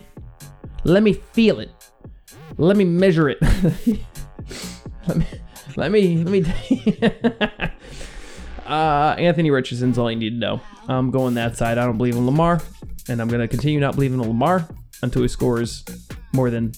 [0.84, 1.68] Let me feel it.
[2.58, 3.38] Let me measure it.
[5.08, 5.26] let me
[5.76, 6.44] let me let me
[8.66, 10.60] uh Anthony Richardson's all you need to know.
[10.86, 11.76] I'm going that side.
[11.76, 12.62] I don't believe in Lamar,
[13.08, 14.68] and I'm gonna continue not believing in Lamar
[15.02, 15.84] until he scores
[16.32, 16.72] more than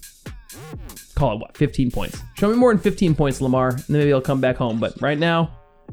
[1.15, 2.23] call it what 15 points.
[2.39, 4.81] Show me more than 15 points, Lamar, and then maybe I'll come back home.
[4.81, 5.51] But right now,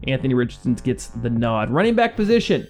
[0.07, 1.69] Anthony Richardson gets the nod.
[1.69, 2.65] Running back position.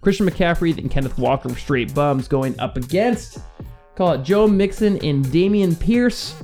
[0.00, 3.38] Christian McCaffrey and Kenneth Walker for straight bums going up against.
[3.94, 6.34] Call it Joe Mixon and Dameon Pierce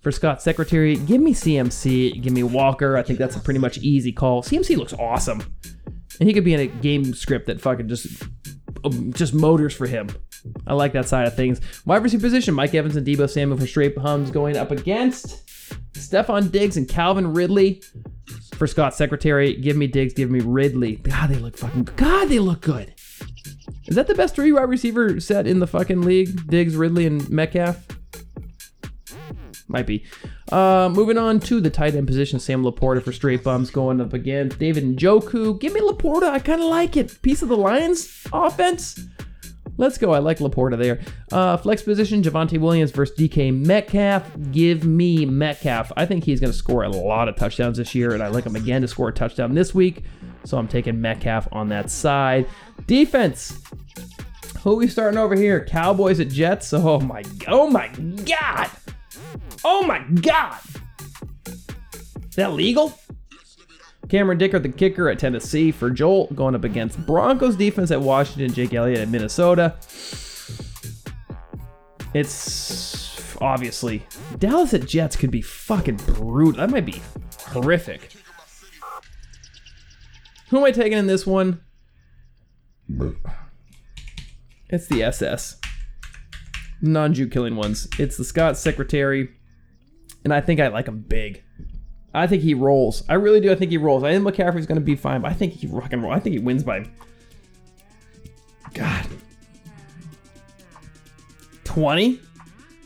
[0.00, 0.96] for Scott Secretary.
[0.96, 2.22] Give me CMC.
[2.22, 2.96] Give me Walker.
[2.96, 4.42] I think that's a pretty much easy call.
[4.42, 5.42] CMC looks awesome,
[6.20, 8.22] and he could be in a game script that fucking just
[8.84, 10.08] um, just motors for him.
[10.66, 11.60] I like that side of things.
[11.86, 15.45] Wide receiver position: Mike Evans and Deebo Samuel for straight bums going up against
[15.92, 17.82] Stefon Diggs and Calvin Ridley
[18.54, 19.54] for Scott Secretary.
[19.54, 20.14] Give me Diggs.
[20.14, 20.96] Give me Ridley.
[20.96, 21.84] God, they look fucking.
[21.96, 22.94] God, they look good.
[23.86, 26.48] Is that the best three wide receiver set in the fucking league?
[26.48, 27.86] Diggs, Ridley, and Metcalf?
[29.68, 30.04] Might be.
[30.52, 34.12] Uh, moving on to the tight end position, Sam Laporta for straight bums going up
[34.12, 35.58] against David and Njoku.
[35.60, 36.24] Give me Laporta.
[36.24, 37.20] I kind of like it.
[37.22, 39.00] Piece of the Lions offense.
[39.78, 40.12] Let's go.
[40.12, 41.00] I like Laporta there.
[41.30, 44.30] Uh, flex position, Javonte Williams versus DK Metcalf.
[44.50, 45.92] Give me Metcalf.
[45.96, 48.44] I think he's going to score a lot of touchdowns this year, and I like
[48.44, 50.04] him again to score a touchdown this week.
[50.44, 52.46] So I'm taking Metcalf on that side.
[52.86, 53.60] Defense.
[54.62, 55.64] Who are we starting over here?
[55.64, 56.72] Cowboys at Jets.
[56.72, 57.88] Oh my, oh my
[58.24, 58.70] God.
[59.64, 60.58] Oh my God.
[61.46, 62.98] Is that legal?
[64.08, 68.52] Cameron Dicker, the kicker at Tennessee for Joel, going up against Broncos defense at Washington,
[68.52, 69.74] Jake Elliott at Minnesota.
[72.14, 74.06] It's obviously
[74.38, 76.60] Dallas at Jets could be fucking brutal.
[76.60, 77.02] That might be
[77.48, 78.12] horrific.
[80.50, 81.60] Who am I taking in this one?
[84.68, 85.60] It's the SS.
[86.80, 87.88] Non Jew killing ones.
[87.98, 89.30] It's the Scott Secretary.
[90.24, 91.42] And I think I like him big.
[92.16, 93.04] I think he rolls.
[93.10, 93.52] I really do.
[93.52, 94.02] I think he rolls.
[94.02, 96.12] I think McCaffrey's going to be fine, but I think he rock and roll.
[96.12, 96.88] I think he wins by.
[98.72, 99.06] God.
[101.64, 102.18] 20?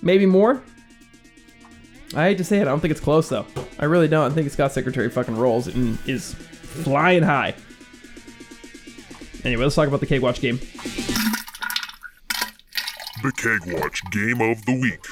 [0.03, 0.61] Maybe more?
[2.17, 2.63] I hate to say it.
[2.63, 3.47] I don't think it's close, though.
[3.79, 4.33] I really don't.
[4.33, 7.55] I think Scott Secretary fucking rolls and is flying high.
[9.45, 10.59] Anyway, let's talk about the Cake Watch game.
[13.23, 15.03] The Keg Watch Game of the Week.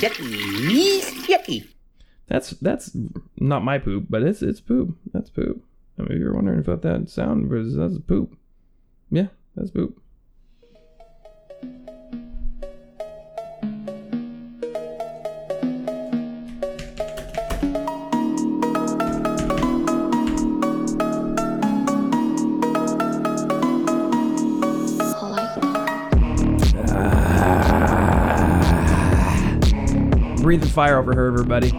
[0.00, 1.00] Yucky.
[1.26, 1.68] Yucky.
[2.32, 2.96] That's that's
[3.38, 4.96] not my poop, but it's it's poop.
[5.12, 5.62] That's poop.
[5.98, 8.34] I mean, if you're wondering about that sound, was that's poop.
[9.10, 10.00] Yeah, that's poop.
[26.72, 27.20] That.
[30.40, 31.70] Breathing fire over her, everybody.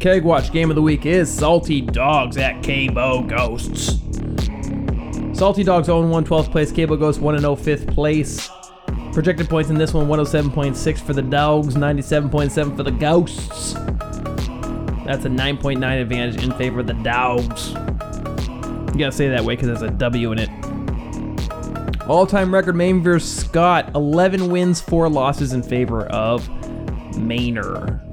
[0.00, 3.98] Keg Watch game of the week is Salty Dogs at Cabo Ghosts.
[5.36, 8.48] Salty Dogs 0 1 12th place, Cabo Ghosts 1 0 5th place.
[9.12, 13.72] Projected points in this one 107.6 for the Dogs, 97.7 for the Ghosts.
[15.04, 17.70] That's a 9.9 advantage in favor of the Dogs.
[18.92, 20.50] You gotta say that way because there's a W in it.
[22.08, 26.48] All-time record Maine versus Scott, 11 wins, 4 losses in favor of
[27.14, 28.07] Mainer.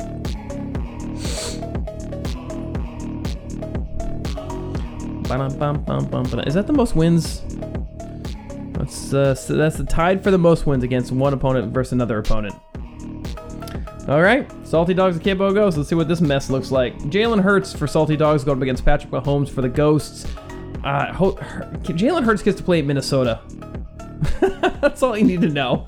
[6.48, 7.42] Is that the most wins?
[8.74, 12.20] That's uh, so that's the tied for the most wins against one opponent versus another
[12.20, 12.54] opponent.
[14.08, 15.78] All right, Salty Dogs and Kimbo Ghosts.
[15.78, 16.96] Let's see what this mess looks like.
[17.00, 20.26] Jalen Hurts for Salty Dogs going up against Patrick Mahomes for the Ghosts.
[20.84, 21.34] Uh, Ho-
[21.82, 23.42] Jalen Hurts gets to play at Minnesota.
[24.82, 25.88] That's all you need to know.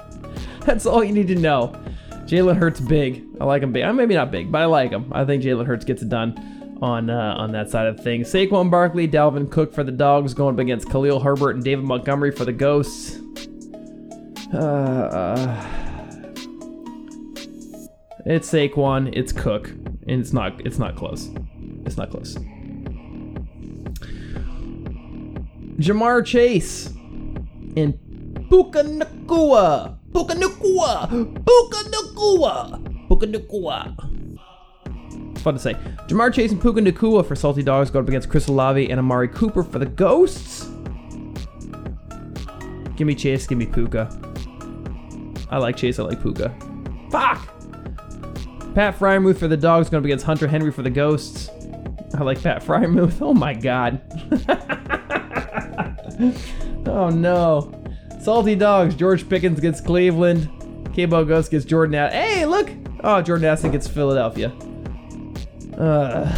[0.66, 1.80] That's all you need to know.
[2.26, 3.24] Jalen Hurts big.
[3.40, 3.84] I like him big.
[3.84, 5.12] Uh, maybe not big, but I like him.
[5.14, 8.32] I think Jalen Hurts gets it done on uh, on that side of things.
[8.32, 12.32] Saquon Barkley, Dalvin Cook for the Dogs going up against Khalil Herbert and David Montgomery
[12.32, 13.20] for the Ghosts.
[14.54, 15.66] Uh,
[18.26, 21.30] it's Saquon, it's Cook, and it's not it's not close.
[21.86, 22.38] It's not close.
[25.78, 26.88] Ja'Marr Chase
[27.76, 27.94] and
[28.50, 29.98] Puka Nacua.
[30.12, 31.08] Puka Nacua.
[31.46, 33.08] Puka Nacua.
[33.08, 34.17] Puka Nacua.
[35.48, 35.76] Fun to say.
[36.08, 39.30] Ja'Marr Chase and Puka Nacua for Salty Dogs going up against Chris Olave and Amari
[39.30, 40.66] Cooper for the Ghosts.
[42.98, 44.10] Give me Chase, give me Puka.
[45.50, 46.54] I like Chase, I like Puka.
[47.10, 47.48] Fuck!
[48.76, 51.50] Pat Freiermuth for the Dogs going up against Hunter Henry for the Ghosts.
[52.14, 53.22] I like Pat Freiermuth.
[53.22, 54.02] Oh my god.
[56.88, 57.74] oh no.
[58.20, 58.96] Salty Dogs.
[58.96, 60.50] George Pickens gets Cleveland.
[60.94, 62.12] K-Bo Ghost gets Jordan out.
[62.12, 62.70] Hey, look!
[63.02, 64.52] Oh, Jordan Addison gets Philadelphia.
[65.78, 66.36] Uh,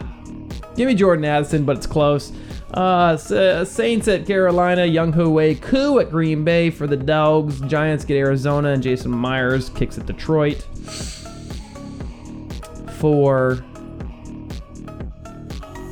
[0.76, 2.32] give me Jordan Addison, but it's close.
[2.74, 3.16] Uh,
[3.64, 7.60] Saints at Carolina, Young Wei Koo at Green Bay for the Dogs.
[7.62, 10.62] Giants get Arizona, and Jason Myers kicks at Detroit
[12.98, 13.62] for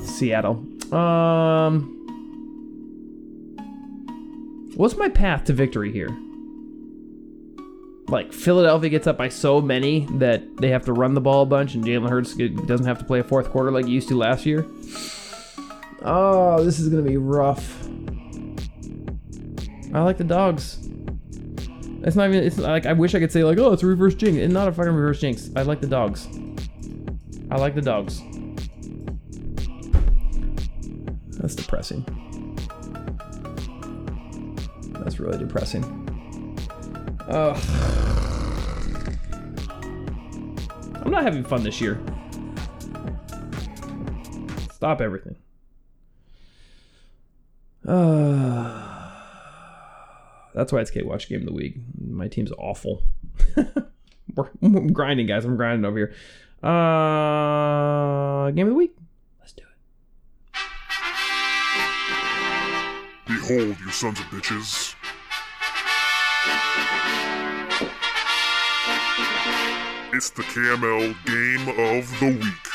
[0.05, 0.65] Seattle.
[0.95, 1.97] Um,
[4.77, 6.17] what's my path to victory here?
[8.11, 11.47] Like Philadelphia gets up by so many that they have to run the ball a
[11.47, 12.35] bunch, and Jalen Hurts
[12.67, 14.67] doesn't have to play a fourth quarter like he used to last year.
[16.03, 17.87] Oh, this is gonna be rough.
[19.95, 20.79] I like the dogs.
[22.03, 22.43] It's not even.
[22.43, 24.39] It's like I wish I could say like, oh, it's a reverse jinx.
[24.39, 25.51] It's not a fucking reverse jinx.
[25.55, 26.27] I like the dogs.
[27.51, 28.23] I like the dogs.
[31.39, 32.05] That's depressing.
[34.99, 36.00] That's really depressing.
[37.31, 37.57] Ugh.
[41.05, 42.01] I'm not having fun this year.
[44.73, 45.37] Stop everything.
[47.87, 49.11] Uh,
[50.55, 51.77] that's why it's K Watch Game of the Week.
[52.01, 53.05] My team's awful.
[54.63, 55.45] I'm grinding, guys.
[55.45, 56.15] I'm grinding over here.
[56.63, 58.97] Uh, game of the week.
[59.39, 59.69] Let's do it.
[63.27, 64.95] Behold, you sons of bitches.
[70.13, 72.67] It's the KML Game of the Week.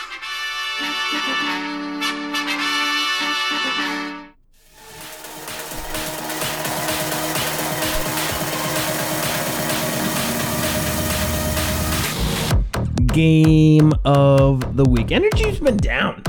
[13.08, 15.12] Game of the week.
[15.12, 16.24] Energy's been down.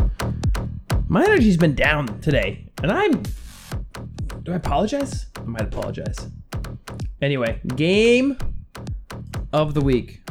[1.06, 3.22] My energy's been down today, and I'm.
[4.42, 5.26] Do I apologize?
[5.36, 6.18] I might apologize.
[7.22, 8.36] Anyway, game
[9.52, 10.25] of the week.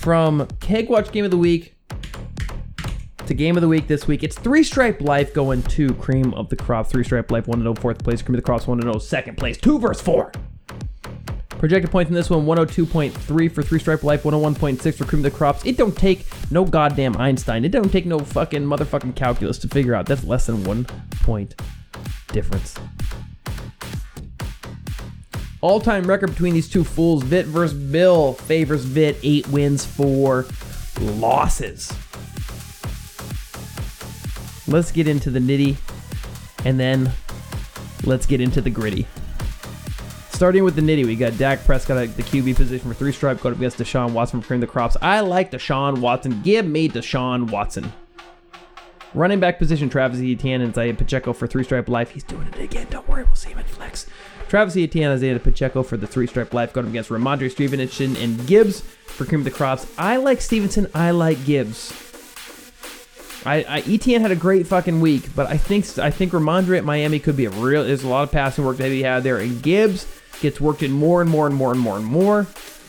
[0.00, 1.74] From Keg Watch Game of the Week
[3.26, 6.48] to Game of the Week this week, it's Three Stripe Life going to Cream of
[6.48, 6.86] the Crop.
[6.86, 8.22] Three Stripe Life 1 0, fourth place.
[8.22, 9.58] Cream of the Crops 1 0, second place.
[9.58, 10.32] 2 versus 4.
[11.50, 15.36] Projected points in this one 102.3 for Three Stripe Life, 101.6 for Cream of the
[15.36, 15.66] Crops.
[15.66, 17.66] It don't take no goddamn Einstein.
[17.66, 20.86] It don't take no fucking motherfucking calculus to figure out that's less than one
[21.20, 21.60] point
[22.32, 22.74] difference.
[25.62, 30.46] All time record between these two fools Vit versus Bill favors Vit, eight wins, four
[31.00, 31.92] losses.
[34.66, 35.76] Let's get into the nitty
[36.64, 37.12] and then
[38.04, 39.06] let's get into the gritty.
[40.30, 43.42] Starting with the nitty, we got Dak Prescott at the QB position for three stripe
[43.42, 44.96] going up against Deshaun Watson for Cream the Crops.
[45.02, 46.40] I like Deshaun Watson.
[46.40, 47.92] Give me Deshaun Watson.
[49.12, 52.12] Running back position, Travis Etienne and Isaiah Pacheco for three stripe life.
[52.12, 52.86] He's doing it again.
[52.88, 54.06] Don't worry, we'll see him in flex.
[54.50, 58.80] Travis Etienne, Isaiah Pacheco for the three stripe life going against Rhamondre Stevenson and Gibbs
[58.80, 59.86] for Cream of the Crops.
[59.96, 60.88] I like Stevenson.
[60.92, 61.92] I like Gibbs.
[63.46, 66.84] I, I Etienne had a great fucking week, but I think I think Rhamondre at
[66.84, 67.84] Miami could be a real.
[67.84, 70.04] There's a lot of passing work that he had there, and Gibbs
[70.40, 72.44] gets worked in more and more and more and more and more.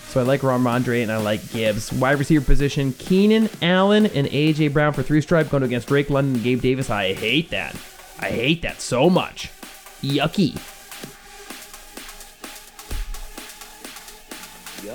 [0.07, 1.93] So I like Rhamondre and I like Gibbs.
[1.93, 6.34] Wide receiver position: Keenan Allen and AJ Brown for three stripe going against Drake London
[6.34, 6.89] and Gabe Davis.
[6.89, 7.76] I hate that.
[8.20, 9.51] I hate that so much.
[10.01, 10.59] Yucky.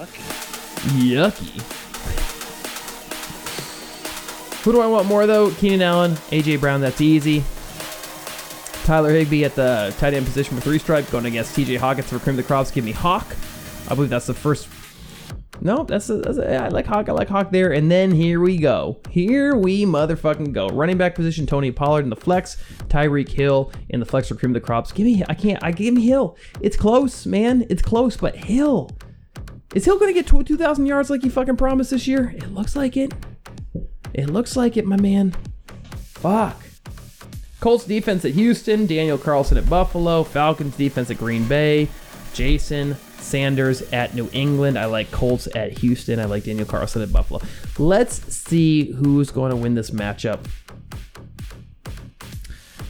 [0.05, 1.63] Yucky.
[4.65, 5.51] Who do I want more though?
[5.53, 6.81] Keenan Allen, AJ Brown.
[6.81, 7.45] That's easy.
[8.85, 12.19] Tyler Higbee at the tight end position for three stripe, going against TJ Hockenson for
[12.19, 12.71] cream of the crops.
[12.71, 13.27] Give me Hawk.
[13.89, 14.69] I believe that's the first.
[15.61, 17.09] No, that's, a, that's a, I like Hawk.
[17.09, 17.73] I like Hawk there.
[17.73, 19.01] And then here we go.
[19.11, 20.69] Here we motherfucking go.
[20.69, 22.57] Running back position: Tony Pollard in the flex,
[22.89, 24.93] Tyreek Hill in the flex for cream of the crops.
[24.93, 25.25] Give me.
[25.29, 25.63] I can't.
[25.65, 26.37] I give me Hill.
[26.61, 27.67] It's close, man.
[27.71, 28.91] It's close, but Hill.
[29.75, 32.33] Is Hill going to get 2,000 yards like he fucking promised this year?
[32.37, 33.13] It looks like it.
[34.15, 35.35] It looks like it, my man.
[35.97, 36.63] Fuck.
[37.61, 41.89] Colts defense at Houston, Daniel Carlson at Buffalo, Falcons defense at Green Bay,
[42.33, 44.79] Jason Sanders at New England.
[44.79, 46.21] I like Colts at Houston.
[46.21, 47.41] I like Daniel Carlson at Buffalo.
[47.79, 50.47] Let's see who's going to win this matchup.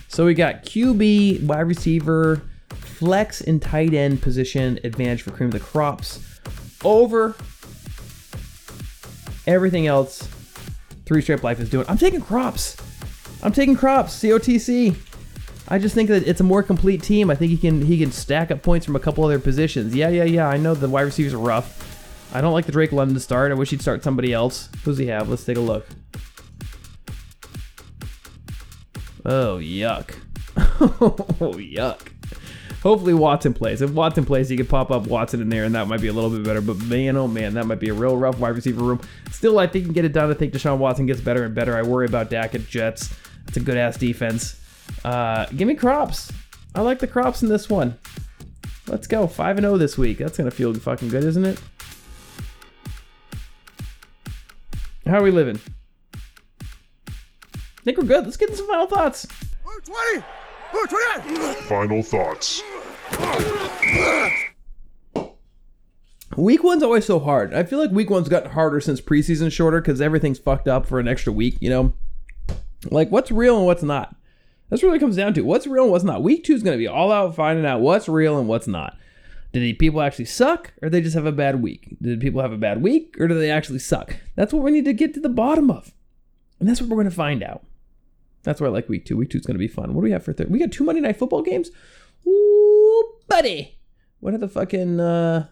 [0.08, 5.52] So we got QB, wide receiver, flex, and tight end position advantage for cream of
[5.54, 6.25] the crops
[6.86, 7.34] over
[9.46, 10.26] everything else.
[11.04, 11.84] Three Stripe Life is doing.
[11.88, 12.76] I'm taking crops.
[13.42, 14.18] I'm taking crops.
[14.22, 14.96] COTC.
[15.68, 17.28] I just think that it's a more complete team.
[17.30, 19.94] I think he can he can stack up points from a couple other positions.
[19.94, 20.48] Yeah, yeah, yeah.
[20.48, 21.82] I know the wide receivers are rough.
[22.32, 23.50] I don't like the Drake London to start.
[23.50, 24.68] I wish he'd start somebody else.
[24.84, 25.28] Who's he have?
[25.28, 25.86] Let's take a look.
[29.24, 30.14] Oh yuck.
[30.56, 32.15] oh yuck.
[32.86, 33.82] Hopefully Watson plays.
[33.82, 36.12] If Watson plays, he could pop up Watson in there, and that might be a
[36.12, 36.60] little bit better.
[36.60, 39.00] But man, oh man, that might be a real rough wide receiver room.
[39.32, 40.30] Still, I think you can get it done.
[40.30, 41.76] I think Deshaun Watson gets better and better.
[41.76, 43.12] I worry about Dak at Jets.
[43.48, 44.60] It's a good ass defense.
[45.04, 46.30] Uh, give me crops.
[46.76, 47.98] I like the crops in this one.
[48.86, 49.26] Let's go.
[49.26, 50.18] 5 and 0 this week.
[50.18, 51.60] That's going to feel fucking good, isn't it?
[55.06, 55.58] How are we living?
[57.08, 58.26] I think we're good.
[58.26, 59.26] Let's get some final thoughts.
[59.64, 59.80] Blue
[60.12, 60.24] 20!
[60.72, 61.54] Blue 29!
[61.64, 62.62] Final thoughts.
[66.36, 67.54] Week one's always so hard.
[67.54, 71.00] I feel like week one's gotten harder since preseason's shorter because everything's fucked up for
[71.00, 71.92] an extra week, you know?
[72.90, 74.14] Like, what's real and what's not?
[74.68, 75.42] That's it comes down to.
[75.42, 76.22] What's real and what's not?
[76.22, 78.96] Week two is going to be all out finding out what's real and what's not.
[79.52, 81.96] Did the people actually suck or they just have a bad week?
[82.02, 84.16] Did people have a bad week or do they actually suck?
[84.34, 85.92] That's what we need to get to the bottom of.
[86.58, 87.64] And that's what we're going to find out.
[88.46, 89.16] That's why I like week two.
[89.16, 89.92] Week two is going to be fun.
[89.92, 90.50] What do we have for third?
[90.50, 91.70] We got two Monday night football games.
[92.26, 93.76] Ooh, buddy.
[94.20, 95.48] What are the fucking uh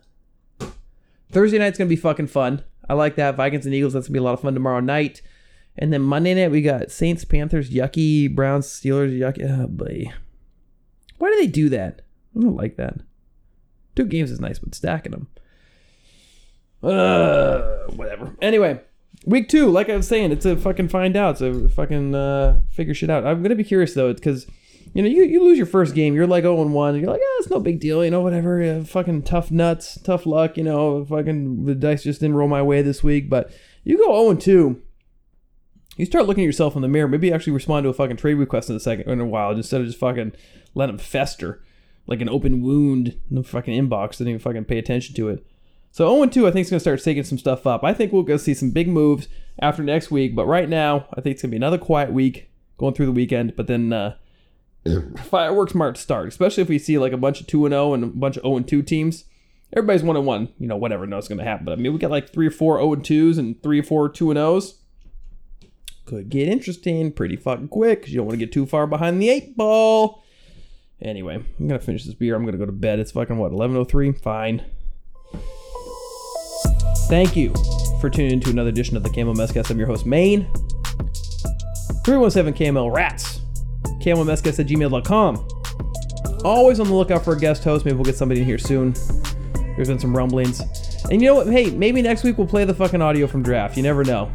[1.31, 2.63] Thursday night's gonna be fucking fun.
[2.89, 3.35] I like that.
[3.35, 5.21] Vikings and Eagles, that's gonna be a lot of fun tomorrow night.
[5.77, 9.45] And then Monday night we got Saints, Panthers, Yucky, Browns, Steelers, Yucky.
[9.51, 10.13] Oh boy.
[11.19, 12.03] Why do they do that?
[12.37, 12.99] I don't like that.
[13.97, 15.29] Two games is nice, but stacking them.
[16.83, 18.37] Uh, whatever.
[18.41, 18.81] Anyway,
[19.27, 21.41] week two, like I was saying, it's a fucking find out.
[21.41, 23.27] A fucking uh, figure shit out.
[23.27, 24.47] I'm gonna be curious though, because
[24.93, 26.99] you know you, you lose your first game, you're like 0 and one.
[26.99, 28.63] You're like, ah, it's no big deal, you know, whatever.
[28.63, 31.05] Uh, fucking tough nuts, tough luck, you know.
[31.05, 33.51] Fucking the dice just didn't roll my way this week, but
[33.83, 34.83] you go 0 and two.
[35.97, 37.07] You start looking at yourself in the mirror.
[37.07, 39.81] Maybe actually respond to a fucking trade request in a second in a while, instead
[39.81, 40.33] of just fucking
[40.75, 41.63] let them fester
[42.07, 44.19] like an open wound in the fucking inbox.
[44.19, 45.47] Didn't even fucking pay attention to it.
[45.95, 47.85] So 0 2, I think, is going to start taking some stuff up.
[47.85, 49.29] I think we'll go see some big moves
[49.61, 50.35] after next week.
[50.35, 53.13] But right now, I think it's going to be another quiet week going through the
[53.13, 53.55] weekend.
[53.55, 54.17] But then uh,
[55.19, 58.07] fireworks might start, especially if we see like a bunch of 2 0 and a
[58.09, 59.27] bunch of 0 2 teams.
[59.73, 60.49] Everybody's 1 1.
[60.59, 61.65] You know, whatever knows going to happen.
[61.65, 64.09] But I mean, we got like three or four 0 2s and three or four
[64.09, 64.73] 2 0s.
[66.07, 69.23] Could get interesting pretty fucking quick because you don't want to get too far behind
[69.23, 70.25] the eight ball.
[71.01, 72.35] Anyway, I'm gonna finish this beer.
[72.35, 72.99] I'm gonna go to bed.
[72.99, 74.21] It's fucking what 11:03.
[74.21, 74.65] Fine.
[77.09, 77.53] Thank you
[78.01, 79.71] for tuning in to another edition of the Camel Messcast.
[79.71, 80.49] I'm your host, Maine.
[82.05, 83.41] 317 KML Rats.
[84.01, 85.49] CamelMesscast at gmail.com.
[86.45, 87.85] Always on the lookout for a guest host.
[87.85, 88.95] Maybe we'll get somebody in here soon.
[89.77, 90.61] There's been some rumblings.
[91.11, 91.47] And you know what?
[91.47, 93.77] Hey, maybe next week we'll play the fucking audio from draft.
[93.77, 94.31] You never know.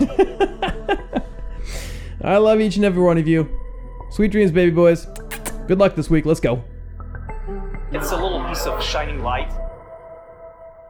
[2.22, 3.48] I love each and every one of you.
[4.10, 5.06] Sweet dreams, baby boys.
[5.66, 6.24] Good luck this week.
[6.24, 6.64] Let's go.
[7.92, 9.52] It's a little piece of shining light